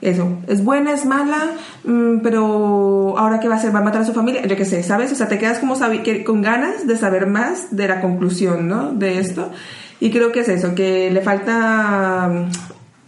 [0.00, 1.50] Eso, es buena, es mala,
[1.84, 4.64] mm, pero ahora qué va a hacer, va a matar a su familia, yo qué
[4.64, 5.12] sé, ¿sabes?
[5.12, 5.76] O sea, te quedas como
[6.24, 8.92] con ganas de saber más de la conclusión, ¿no?
[8.92, 9.52] De esto.
[10.00, 12.48] Y creo que es eso, que le falta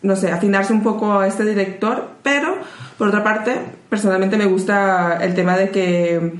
[0.03, 2.57] no sé, afinarse un poco a este director, pero
[2.99, 3.57] por otra parte,
[3.89, 6.35] personalmente me gusta el tema de que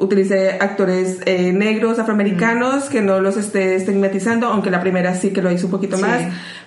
[0.00, 5.42] utilice actores eh, negros, afroamericanos, que no los esté estigmatizando, aunque la primera sí que
[5.42, 6.22] lo hizo un poquito más,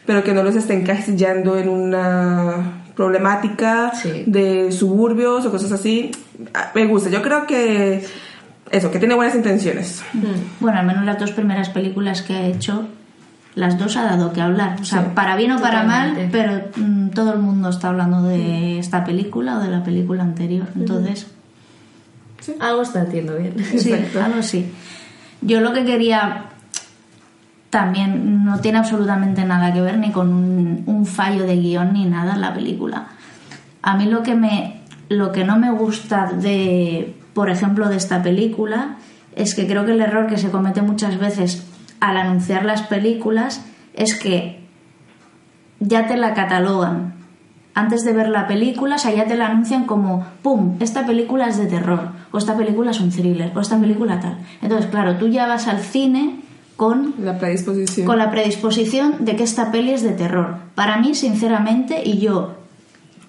[0.05, 3.91] pero que no los esté encasillando en una problemática
[4.25, 6.11] de suburbios o cosas así.
[6.53, 8.05] Ah, me gusta, yo creo que
[8.71, 10.03] eso, que tiene buenas intenciones.
[10.59, 12.87] Bueno, al menos las dos primeras películas que ha hecho
[13.55, 14.77] las dos ha dado que hablar.
[14.81, 18.79] O sea, para bien o para mal, pero mm, todo el mundo está hablando de
[18.79, 20.67] esta película o de la película anterior.
[20.75, 21.27] Entonces.
[22.59, 23.55] Algo está haciendo bien.
[23.77, 24.71] Sí, algo sí.
[25.41, 26.45] Yo lo que quería
[27.69, 32.05] también no tiene absolutamente nada que ver ni con un, un fallo de guion ni
[32.05, 33.07] nada en la película.
[33.81, 38.23] A mí lo que me lo que no me gusta de, por ejemplo, de esta
[38.23, 38.97] película
[39.35, 41.65] es que creo que el error que se comete muchas veces
[41.99, 44.63] al anunciar las películas es que
[45.79, 47.13] ya te la catalogan.
[47.75, 51.47] Antes de ver la película, o sea, ya te la anuncian como, ¡pum!, esta película
[51.47, 54.37] es de terror, o esta película es un thriller, o esta película tal.
[54.61, 56.41] Entonces, claro, tú ya vas al cine
[56.75, 58.05] con la predisposición.
[58.05, 60.57] Con la predisposición de que esta peli es de terror.
[60.75, 62.55] Para mí, sinceramente, y yo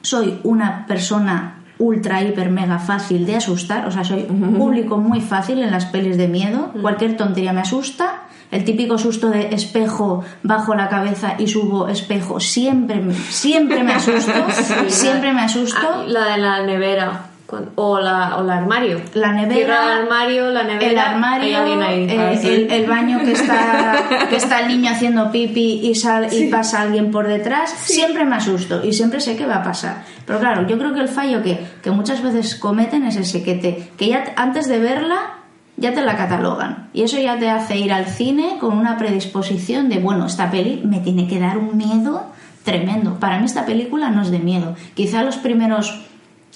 [0.03, 5.21] soy una persona ultra, hiper, mega fácil de asustar, o sea, soy un público muy
[5.21, 8.24] fácil en las pelis de miedo, cualquier tontería me asusta
[8.55, 14.33] el típico susto de espejo bajo la cabeza y subo espejo, siempre, siempre me asusto,
[14.87, 15.77] siempre me asusto.
[15.83, 17.31] Ah, la de la nevera.
[17.75, 19.01] O la, o la armario.
[19.15, 19.85] La nevera.
[19.85, 20.91] el armario, la nevera.
[20.91, 21.49] El armario.
[21.49, 26.47] Eh, ah, el, baño que está, que está el niño haciendo pipi y, sal, y
[26.47, 27.71] pasa alguien por detrás.
[27.71, 30.05] Siempre me asusto y siempre sé qué va a pasar.
[30.27, 33.55] Pero claro, yo creo que el fallo que, que muchas veces cometen es ese, que,
[33.55, 35.44] te, que ya antes de verla
[35.77, 36.89] ya te la catalogan.
[36.93, 40.83] Y eso ya te hace ir al cine con una predisposición de, bueno, esta peli
[40.85, 42.25] me tiene que dar un miedo
[42.63, 43.15] tremendo.
[43.21, 44.75] Para mí esta película no es de miedo.
[44.95, 46.01] Quizá los primeros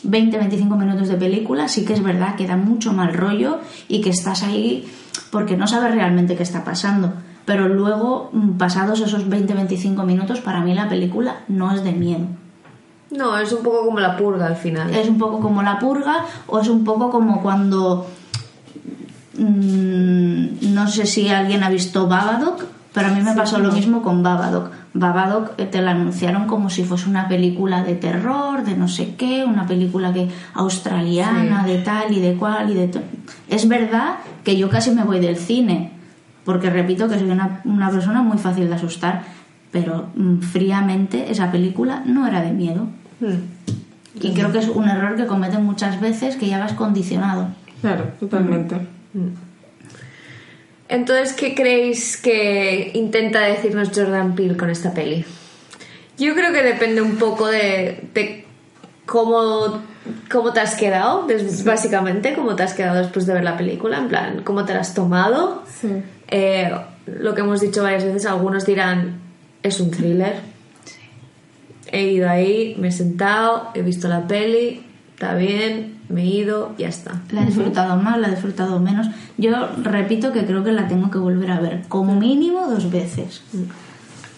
[0.04, 4.10] 20-25 minutos de película sí que es verdad que da mucho mal rollo y que
[4.10, 4.88] estás ahí
[5.30, 7.12] porque no sabes realmente qué está pasando.
[7.44, 12.26] Pero luego, mm, pasados esos 20-25 minutos, para mí la película no es de miedo.
[13.10, 14.94] No, es un poco como la purga al final.
[14.94, 18.06] Es un poco como la purga o es un poco como cuando
[19.38, 24.02] Mm, no sé si alguien ha visto Babadook, pero a mí me pasó lo mismo
[24.02, 24.70] con Babadook.
[24.94, 29.14] Babadook eh, te la anunciaron como si fuese una película de terror, de no sé
[29.16, 32.90] qué, una película que australiana, de tal y de cual y de
[33.48, 35.92] Es verdad que yo casi me voy del cine,
[36.44, 39.22] porque repito que soy una, una persona muy fácil de asustar,
[39.70, 42.88] pero mm, fríamente esa película no era de miedo.
[43.20, 43.58] Hmm.
[44.20, 47.48] Y creo que es un error que cometen muchas veces que ya vas condicionado.
[47.80, 48.97] Claro, totalmente.
[50.88, 55.24] Entonces, ¿qué creéis que intenta decirnos Jordan Peele con esta peli?
[56.18, 58.44] Yo creo que depende un poco de,
[59.06, 59.82] cómo,
[60.30, 61.26] cómo te has quedado,
[61.64, 64.80] básicamente, cómo te has quedado después de ver la película, en plan, cómo te la
[64.80, 65.62] has tomado.
[66.28, 66.70] Eh,
[67.06, 69.20] lo que hemos dicho varias veces, algunos dirán,
[69.62, 70.40] es un thriller.
[71.92, 74.84] He ido ahí, me he sentado, he visto la peli,
[75.18, 77.20] está bien, me he ido, ya está.
[77.32, 79.08] La he disfrutado más, la he disfrutado menos.
[79.36, 79.50] Yo
[79.82, 83.42] repito que creo que la tengo que volver a ver, como mínimo dos veces.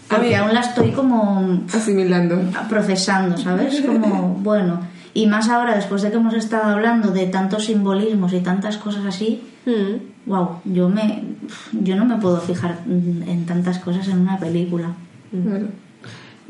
[0.09, 3.83] Porque aún la estoy como asimilando, procesando, ¿sabes?
[3.83, 4.81] Como, bueno.
[5.12, 9.05] Y más ahora, después de que hemos estado hablando de tantos simbolismos y tantas cosas
[9.05, 9.43] así,
[10.24, 11.24] wow, yo, me,
[11.72, 14.95] yo no me puedo fijar en tantas cosas en una película.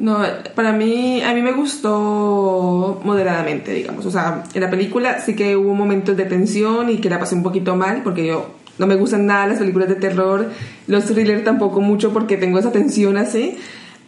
[0.01, 0.23] No,
[0.55, 4.07] para mí, a mí me gustó moderadamente, digamos.
[4.07, 7.35] O sea, en la película sí que hubo momentos de tensión y que la pasé
[7.35, 10.49] un poquito mal, porque yo no me gustan nada las películas de terror,
[10.87, 13.59] los thrillers tampoco mucho porque tengo esa tensión así.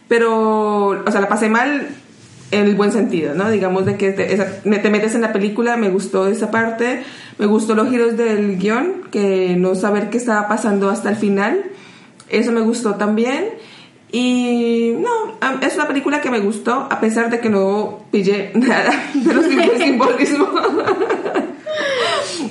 [0.07, 1.87] Pero, o sea, la pasé mal
[2.49, 3.51] en el buen sentido, ¿no?
[3.51, 7.03] Digamos de que te, te, metes en la película, me gustó esa parte,
[7.37, 11.63] me gustó los giros del guion, que no saber qué estaba pasando hasta el final,
[12.29, 13.45] eso me gustó también.
[14.15, 18.91] Y no, es una película que me gustó, a pesar de que no pillé nada
[19.11, 20.49] de los simbolismos.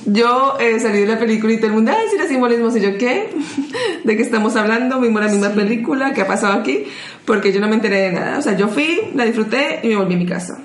[0.07, 2.81] yo eh, salí de la película y todo el mundo, ay, si los simbolismos, y
[2.81, 3.31] yo, ¿qué?
[4.05, 5.01] ¿De qué estamos hablando?
[5.01, 6.87] Vimos la misma película, ¿qué ha pasado aquí?
[7.25, 8.39] Porque yo no me enteré de nada.
[8.39, 10.59] O sea, yo fui, la disfruté y me volví a mi casa.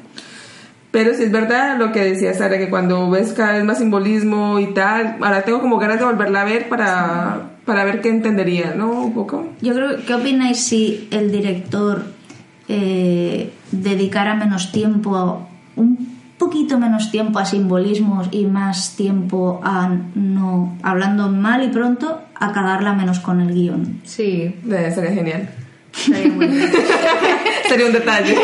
[0.89, 4.59] Pero sí es verdad lo que decía Sara, que cuando ves cada vez más simbolismo
[4.59, 8.73] y tal, ahora tengo como ganas de volverla a ver para, para ver qué entendería,
[8.75, 8.89] ¿no?
[9.03, 9.45] Un poco.
[9.61, 12.05] Yo creo, ¿qué opináis si el director
[12.69, 15.45] eh, dedicara menos tiempo,
[15.75, 22.21] un poquito menos tiempo a simbolismos y más tiempo a no, hablando mal y pronto,
[22.35, 23.99] a cagarla menos con el guion?
[24.05, 24.55] Sí.
[24.65, 25.49] sería genial.
[27.67, 28.35] Sería, un detalle.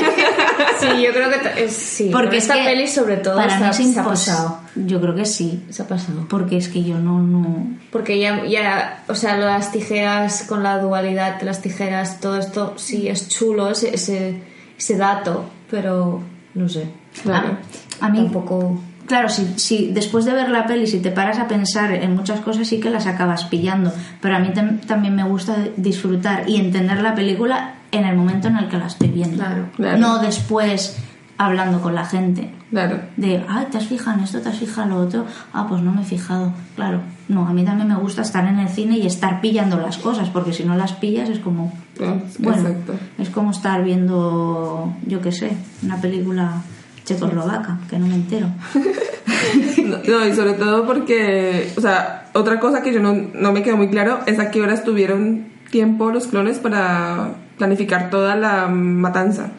[0.80, 2.10] Sí, yo creo que es, sí.
[2.12, 4.60] Porque esta peli sobre todo para mí se ha pasado.
[4.76, 5.64] Yo creo que sí.
[5.70, 6.26] Se ha pasado.
[6.30, 10.80] Porque es que yo no no porque ya ya, o sea, las tijeras con la
[10.80, 14.42] dualidad de las tijeras, todo esto sí es chulo ese ese,
[14.78, 16.22] ese dato, pero
[16.56, 16.88] no sé.
[17.22, 17.58] Claro.
[18.00, 21.48] A, mí tampoco claro, si, si, después de ver la peli, si te paras a
[21.48, 23.92] pensar en muchas cosas, sí que las acabas pillando.
[24.22, 24.52] Pero a mí
[24.86, 28.88] también me gusta disfrutar y entender la película en el momento en el que la
[28.88, 29.44] estoy viendo.
[29.78, 30.98] No después
[31.38, 32.54] hablando con la gente.
[32.70, 33.02] Claro.
[33.18, 34.40] De, ah, ¿te has fijado en esto?
[34.42, 35.26] ¿Te has fijado en lo otro?
[35.54, 36.54] Ah, pues no me he fijado.
[36.76, 37.02] Claro.
[37.28, 40.30] No, a mí también me gusta estar en el cine y estar pillando las cosas,
[40.30, 41.72] porque si no las pillas es como.
[42.02, 42.70] Ah, bueno,
[43.18, 46.64] es como estar viendo, yo qué sé, una película
[47.06, 48.48] checoslovaca, que no me entero.
[50.08, 53.78] no, y sobre todo porque, o sea, otra cosa que yo no, no me quedó
[53.78, 59.52] muy claro es a qué horas tuvieron tiempo los clones para planificar toda la matanza.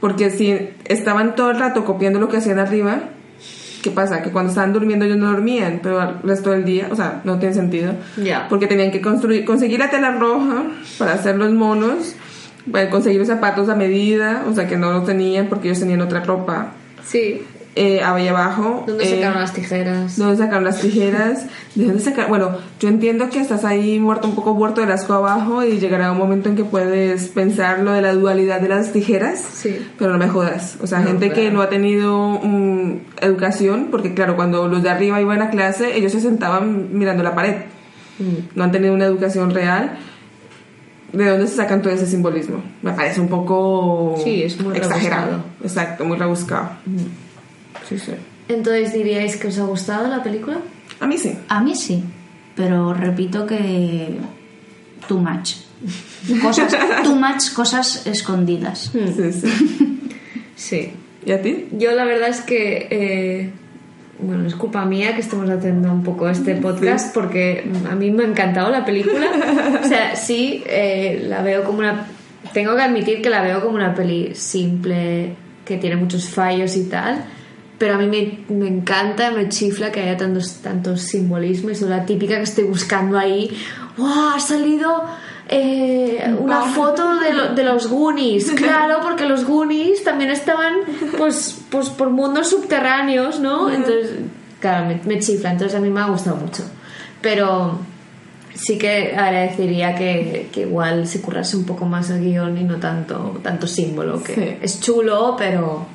[0.00, 3.00] Porque si estaban todo el rato copiando lo que hacían arriba,
[3.82, 4.22] ¿qué pasa?
[4.22, 7.38] Que cuando estaban durmiendo ellos no dormían, pero el resto del día, o sea, no
[7.38, 7.94] tiene sentido.
[8.16, 8.46] Ya.
[8.48, 10.64] Porque tenían que construir, conseguir la tela roja
[10.98, 12.16] para hacer los monos
[12.90, 16.72] conseguir zapatos a medida, o sea que no los tenían porque ellos tenían otra ropa.
[17.04, 17.42] Sí.
[17.76, 18.84] Eh, ahí abajo.
[18.86, 20.16] ¿Dónde eh, sacaron las tijeras?
[20.16, 21.46] ¿Dónde sacaron las tijeras?
[21.74, 22.30] ¿De dónde sacaron?
[22.30, 26.12] Bueno, yo entiendo que estás ahí muerto, un poco muerto del asco abajo y llegará
[26.12, 29.40] un momento en que puedes pensar lo de la dualidad de las tijeras.
[29.40, 29.76] Sí.
[29.98, 30.78] Pero no me jodas.
[30.82, 32.40] O sea, gente que no ha tenido
[33.20, 37.34] educación, porque claro, cuando los de arriba iban a clase, ellos se sentaban mirando la
[37.34, 37.56] pared.
[38.20, 38.56] Mm.
[38.56, 39.98] No han tenido una educación real
[41.14, 42.62] ¿De dónde se sacan todo ese simbolismo?
[42.82, 45.44] Me parece un poco sí, es muy exagerado.
[45.62, 46.70] Exacto, muy rebuscado.
[47.88, 48.12] Sí, sí.
[48.48, 50.58] Entonces, ¿diríais que os ha gustado la película?
[51.00, 51.38] A mí sí.
[51.48, 52.02] A mí sí,
[52.56, 54.18] pero repito que
[55.06, 55.54] too much.
[56.42, 58.90] Cosas, too much, cosas escondidas.
[58.92, 59.54] Sí, sí.
[60.56, 60.92] sí.
[61.26, 61.68] ¿Y a ti?
[61.72, 63.52] Yo la verdad es que eh,
[64.18, 68.24] bueno, es culpa mía que estemos haciendo un poco este podcast porque a mí me
[68.24, 69.26] ha encantado la película.
[69.82, 72.06] O sea, sí, eh, la veo como una...
[72.52, 75.34] Tengo que admitir que la veo como una peli simple,
[75.64, 77.24] que tiene muchos fallos y tal,
[77.78, 82.06] pero a mí me, me encanta, me chifla que haya tantos, tantos simbolismos soy la
[82.06, 83.50] típica que estoy buscando ahí.
[83.96, 84.34] ¡Wow!
[84.36, 85.04] Ha salido
[85.56, 90.74] eh, una foto de, de, los Goonies, claro, porque los Goonies también estaban
[91.16, 93.70] pues, pues por mundos subterráneos, ¿no?
[93.70, 94.10] Entonces,
[94.60, 96.64] claro, me, chifla, entonces a mí me ha gustado mucho.
[97.20, 97.78] Pero
[98.54, 102.76] sí que agradecería que, que igual se currase un poco más el guion y no
[102.76, 105.86] tanto, tanto símbolo, que es chulo, pero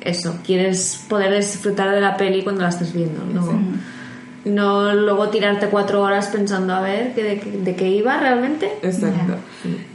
[0.00, 3.60] eso, quieres poder disfrutar de la peli cuando la estás viendo, ¿no?
[4.44, 8.72] No luego tirarte cuatro horas pensando a ver de, qué iba realmente.
[8.82, 9.36] Exacto.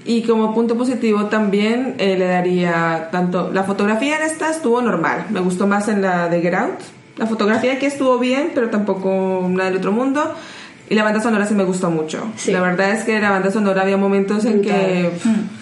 [0.06, 5.26] Y como punto positivo también eh, le daría tanto la fotografía en esta estuvo normal,
[5.30, 6.80] me gustó más en la de Get Out.
[7.18, 10.36] La fotografía aquí estuvo bien, pero tampoco nada del otro mundo.
[10.90, 12.32] Y la banda sonora sí me gustó mucho.
[12.48, 15.11] La verdad es que la banda sonora había momentos en que...
[15.24, 15.57] Mm.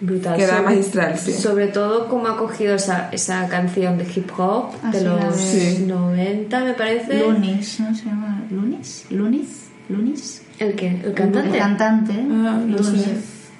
[0.00, 0.36] Brutal.
[0.36, 1.32] Queda magistral, sí.
[1.32, 6.74] Sobre todo cómo ha cogido esa, esa canción de hip hop de los 90, me
[6.74, 7.20] parece.
[7.26, 8.42] Lunis, ¿no se llama?
[8.50, 9.06] ¿Lunis?
[9.10, 9.64] ¿Lunis?
[9.88, 10.42] ¿Lunis?
[10.60, 11.00] ¿El qué?
[11.04, 11.50] ¿El cantante?
[11.50, 12.12] El cantante.
[12.12, 13.16] Ah, no sé.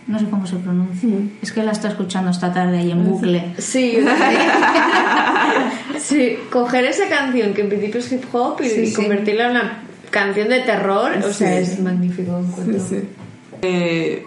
[0.07, 1.09] no sé cómo se pronuncia.
[1.43, 3.55] Es que la está escuchando esta tarde ahí en bucle.
[3.59, 3.99] Sí,
[5.99, 8.95] sí, coger esa canción que en principio es hip hop y, Sí, y sí.
[8.95, 11.73] convertirla en una canción de terror, o sea, Sí.
[11.73, 12.41] es magnífico.
[12.43, 12.85] Sí, encuentro.
[12.89, 12.97] sí.
[13.63, 14.25] Eh,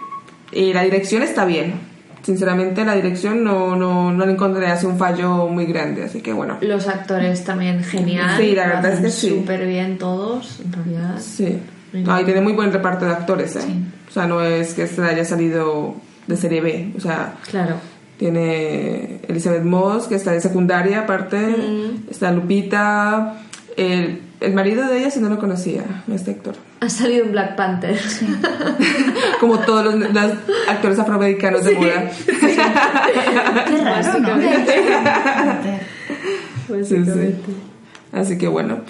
[0.52, 1.74] y la dirección está bien.
[2.22, 6.32] Sinceramente, la dirección no, no, no le encontré así un fallo muy grande, así que
[6.32, 6.58] bueno.
[6.60, 8.36] Los actores también genial.
[8.40, 9.28] Sí, la verdad es que sí.
[9.30, 11.18] Súper bien todos, en realidad.
[11.20, 11.58] Sí.
[11.92, 13.60] No, y tiene muy buen reparto de actores, ¿eh?
[13.66, 13.84] Sí.
[14.08, 15.94] O sea, no es que este haya salido
[16.26, 16.92] de serie B.
[16.96, 17.74] O sea, Claro.
[18.18, 21.38] tiene Elizabeth Moss, que está de secundaria aparte.
[21.38, 22.10] Mm.
[22.10, 23.34] Está Lupita.
[23.76, 26.54] El, el marido de ella, si no lo conocía, este actor.
[26.80, 27.98] Ha salido en Black Panther.
[29.40, 30.32] Como todos los, los
[30.68, 32.10] actores afroamericanos de moda.
[33.66, 34.40] Qué raro, ¿no?
[36.84, 37.36] Sí, sí.
[38.12, 38.80] Así que bueno,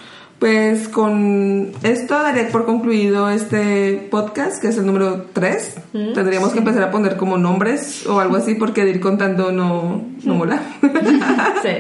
[0.43, 5.77] pues con esto daré por concluido este podcast, que es el número 3.
[5.93, 10.05] Tendríamos que empezar a poner como nombres o algo así, porque de ir contando no,
[10.25, 10.61] no mola.
[11.63, 11.71] Sí.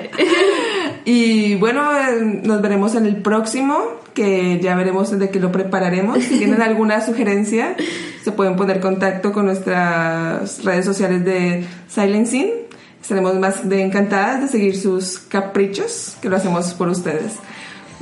[1.05, 3.81] y bueno, eh, nos veremos en el próximo,
[4.15, 6.23] que ya veremos de qué lo prepararemos.
[6.23, 7.75] Si tienen alguna sugerencia,
[8.23, 12.49] se pueden poner en contacto con nuestras redes sociales de Silencing.
[13.01, 17.41] Estaremos más de encantadas de seguir sus caprichos, que lo hacemos por ustedes.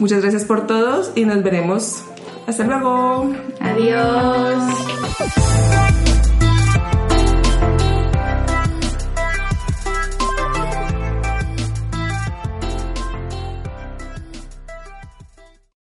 [0.01, 2.03] Muchas gracias por todos y nos veremos.
[2.47, 3.31] Hasta luego.
[3.61, 4.57] Adiós.